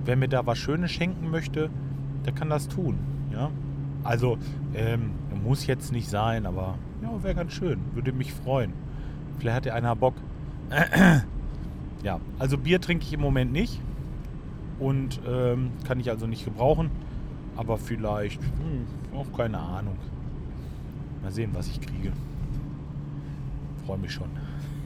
Wer 0.04 0.16
mir 0.16 0.28
da 0.28 0.44
was 0.46 0.58
Schönes 0.58 0.90
schenken 0.90 1.30
möchte, 1.30 1.70
der 2.26 2.34
kann 2.34 2.50
das 2.50 2.68
tun. 2.68 2.98
Ja. 3.32 3.50
Also, 4.04 4.36
ähm, 4.74 5.12
muss 5.42 5.66
jetzt 5.66 5.90
nicht 5.92 6.08
sein, 6.08 6.46
aber 6.46 6.76
ja, 7.02 7.22
wäre 7.22 7.34
ganz 7.34 7.52
schön. 7.52 7.80
Würde 7.94 8.12
mich 8.12 8.32
freuen. 8.32 8.72
Vielleicht 9.38 9.56
hat 9.56 9.66
ja 9.66 9.74
einer 9.74 9.96
Bock. 9.96 10.14
ja, 12.02 12.20
also 12.38 12.58
Bier 12.58 12.80
trinke 12.80 13.04
ich 13.04 13.12
im 13.12 13.20
Moment 13.20 13.52
nicht. 13.52 13.80
Und 14.78 15.20
ähm, 15.26 15.72
kann 15.86 16.00
ich 16.00 16.10
also 16.10 16.26
nicht 16.26 16.44
gebrauchen. 16.44 16.90
Aber 17.56 17.76
vielleicht, 17.76 18.40
hm, 18.40 18.86
auch 19.16 19.30
keine 19.36 19.58
Ahnung. 19.58 19.96
Mal 21.22 21.32
sehen, 21.32 21.50
was 21.52 21.68
ich 21.68 21.80
kriege. 21.80 22.12
Freue 23.84 23.98
mich 23.98 24.12
schon. 24.12 24.30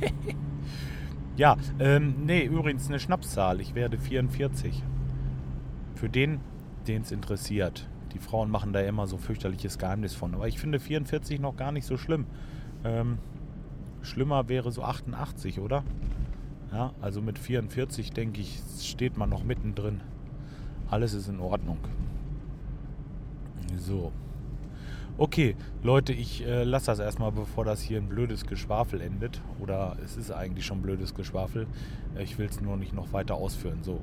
ja, 1.37 1.57
ähm, 1.79 2.15
nee, 2.27 2.45
übrigens 2.45 2.89
eine 2.89 2.99
Schnapszahl. 2.99 3.61
Ich 3.61 3.75
werde 3.75 3.99
44. 3.99 4.83
Für 5.95 6.09
den, 6.09 6.41
den 6.87 7.03
es 7.03 7.13
interessiert. 7.13 7.89
Die 8.17 8.23
Frauen 8.23 8.51
machen 8.51 8.73
da 8.73 8.81
immer 8.81 9.07
so 9.07 9.19
fürchterliches 9.19 9.77
Geheimnis 9.77 10.15
von. 10.15 10.35
Aber 10.35 10.49
ich 10.49 10.59
finde 10.59 10.81
44 10.81 11.39
noch 11.39 11.55
gar 11.55 11.71
nicht 11.71 11.85
so 11.85 11.99
schlimm. 11.99 12.25
Ähm, 12.83 13.19
schlimmer 14.01 14.49
wäre 14.49 14.73
so 14.73 14.83
88, 14.83 15.61
oder? 15.61 15.85
Ja, 16.73 16.95
also 17.03 17.21
mit 17.21 17.39
44 17.39 18.13
denke 18.13 18.41
ich, 18.41 18.63
steht 18.81 19.19
man 19.19 19.29
noch 19.29 19.45
mittendrin. 19.45 20.01
Alles 20.89 21.13
ist 21.13 21.29
in 21.29 21.41
Ordnung. 21.41 21.77
So. 23.77 24.13
Okay, 25.19 25.55
Leute, 25.83 26.15
ich 26.15 26.47
äh, 26.47 26.65
lasse 26.65 26.87
das 26.87 26.99
erstmal, 26.99 27.33
bevor 27.33 27.67
das 27.67 27.83
hier 27.83 27.99
ein 27.99 28.09
blödes 28.09 28.47
Geschwafel 28.47 29.03
endet. 29.03 29.43
Oder 29.61 29.99
es 30.03 30.17
ist 30.17 30.31
eigentlich 30.31 30.65
schon 30.65 30.81
blödes 30.81 31.15
Geschwafel. 31.15 31.67
Ich 32.19 32.39
will 32.39 32.47
es 32.47 32.63
nur 32.63 32.79
nicht 32.79 32.95
noch 32.95 33.13
weiter 33.13 33.35
ausführen. 33.35 33.83
So. 33.83 34.01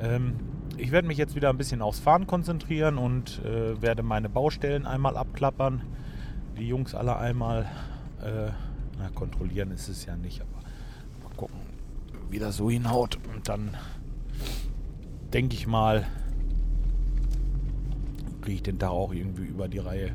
Ähm, 0.00 0.36
ich 0.76 0.90
werde 0.90 1.08
mich 1.08 1.18
jetzt 1.18 1.34
wieder 1.34 1.50
ein 1.50 1.58
bisschen 1.58 1.82
aufs 1.82 1.98
Fahren 1.98 2.26
konzentrieren 2.26 2.98
und 2.98 3.40
äh, 3.44 3.80
werde 3.80 4.02
meine 4.02 4.28
Baustellen 4.28 4.86
einmal 4.86 5.16
abklappern. 5.16 5.82
Die 6.58 6.68
Jungs 6.68 6.94
alle 6.94 7.16
einmal 7.16 7.66
äh, 8.22 8.50
na, 8.98 9.08
kontrollieren 9.14 9.70
ist 9.70 9.88
es 9.88 10.04
ja 10.04 10.16
nicht, 10.16 10.40
aber 10.40 11.28
mal 11.28 11.36
gucken, 11.36 11.56
wie 12.30 12.38
das 12.38 12.56
so 12.56 12.70
hinhaut. 12.70 13.18
Und 13.34 13.48
dann 13.48 13.76
denke 15.32 15.54
ich 15.54 15.66
mal, 15.66 16.06
kriege 18.40 18.56
ich 18.56 18.62
den 18.62 18.78
Tag 18.78 18.90
auch 18.90 19.12
irgendwie 19.12 19.44
über 19.44 19.68
die 19.68 19.78
Reihe. 19.78 20.12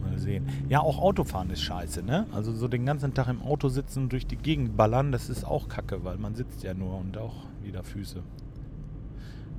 Mal 0.00 0.18
sehen. 0.18 0.48
Ja, 0.70 0.80
auch 0.80 0.98
Autofahren 0.98 1.50
ist 1.50 1.60
scheiße, 1.60 2.02
ne? 2.02 2.26
Also 2.32 2.52
so 2.52 2.68
den 2.68 2.86
ganzen 2.86 3.12
Tag 3.12 3.28
im 3.28 3.42
Auto 3.42 3.68
sitzen 3.68 4.04
und 4.04 4.12
durch 4.12 4.26
die 4.26 4.36
Gegend 4.36 4.76
ballern, 4.76 5.12
das 5.12 5.28
ist 5.28 5.44
auch 5.44 5.68
kacke, 5.68 6.04
weil 6.04 6.16
man 6.16 6.34
sitzt 6.34 6.62
ja 6.62 6.72
nur 6.72 6.98
und 6.98 7.18
auch 7.18 7.34
wieder 7.62 7.84
Füße. 7.84 8.22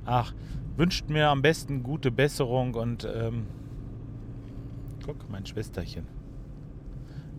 Ach, 0.04 0.34
wünscht 0.76 1.08
mir 1.08 1.28
am 1.28 1.42
besten 1.42 1.82
gute 1.82 2.10
Besserung 2.10 2.74
und 2.74 3.08
ähm, 3.12 3.46
guck, 5.04 5.30
mein 5.30 5.46
Schwesterchen. 5.46 6.06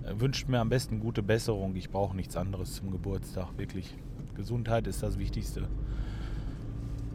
Äh, 0.04 0.19
wünscht 0.19 0.47
mir 0.47 0.60
am 0.60 0.69
besten 0.69 0.99
gute 0.99 1.23
Besserung. 1.23 1.76
Ich 1.76 1.89
brauche 1.89 2.15
nichts 2.15 2.38
anderes 2.38 2.76
zum 2.76 2.91
Geburtstag, 2.91 3.58
wirklich. 3.58 3.95
Gesundheit 4.36 4.88
ist 4.88 5.04
das 5.04 5.19
Wichtigste. 5.19 5.67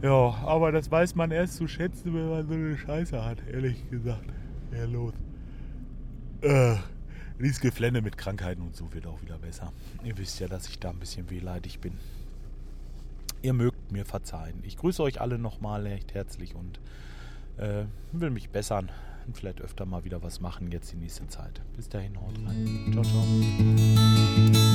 Ja, 0.02 0.34
aber 0.44 0.70
das 0.70 0.90
weiß 0.90 1.16
man 1.16 1.30
erst 1.32 1.56
zu 1.56 1.66
schätzen, 1.66 2.14
wenn 2.14 2.28
man 2.28 2.46
so 2.46 2.54
eine 2.54 2.76
Scheiße 2.76 3.24
hat, 3.24 3.38
ehrlich 3.50 3.88
gesagt. 3.90 4.26
Ja, 4.72 4.84
los. 4.84 5.12
Äh, 6.40 6.76
dieses 7.40 7.60
Geflänne 7.60 8.00
mit 8.00 8.16
Krankheiten 8.16 8.62
und 8.62 8.76
so 8.76 8.92
wird 8.92 9.06
auch 9.06 9.20
wieder 9.22 9.38
besser. 9.38 9.72
Ihr 10.04 10.16
wisst 10.18 10.38
ja, 10.38 10.46
dass 10.46 10.68
ich 10.68 10.78
da 10.78 10.90
ein 10.90 10.98
bisschen 10.98 11.30
wehleidig 11.30 11.80
bin. 11.80 11.94
Ihr 13.42 13.52
mögt 13.52 13.92
mir 13.92 14.04
verzeihen. 14.04 14.62
Ich 14.62 14.76
grüße 14.76 15.02
euch 15.02 15.20
alle 15.20 15.38
nochmal 15.38 15.82
recht 15.86 16.14
herzlich 16.14 16.54
und 16.54 16.80
äh, 17.56 17.84
will 18.12 18.30
mich 18.30 18.50
bessern 18.50 18.90
und 19.26 19.36
vielleicht 19.36 19.60
öfter 19.60 19.86
mal 19.86 20.04
wieder 20.04 20.22
was 20.22 20.40
machen 20.40 20.72
jetzt 20.72 20.92
die 20.92 20.96
nächste 20.96 21.26
Zeit. 21.28 21.60
Bis 21.76 21.88
dahin, 21.88 22.18
haut 22.20 22.34
rein. 22.46 22.88
Ciao, 22.92 23.04
ciao. 23.04 24.74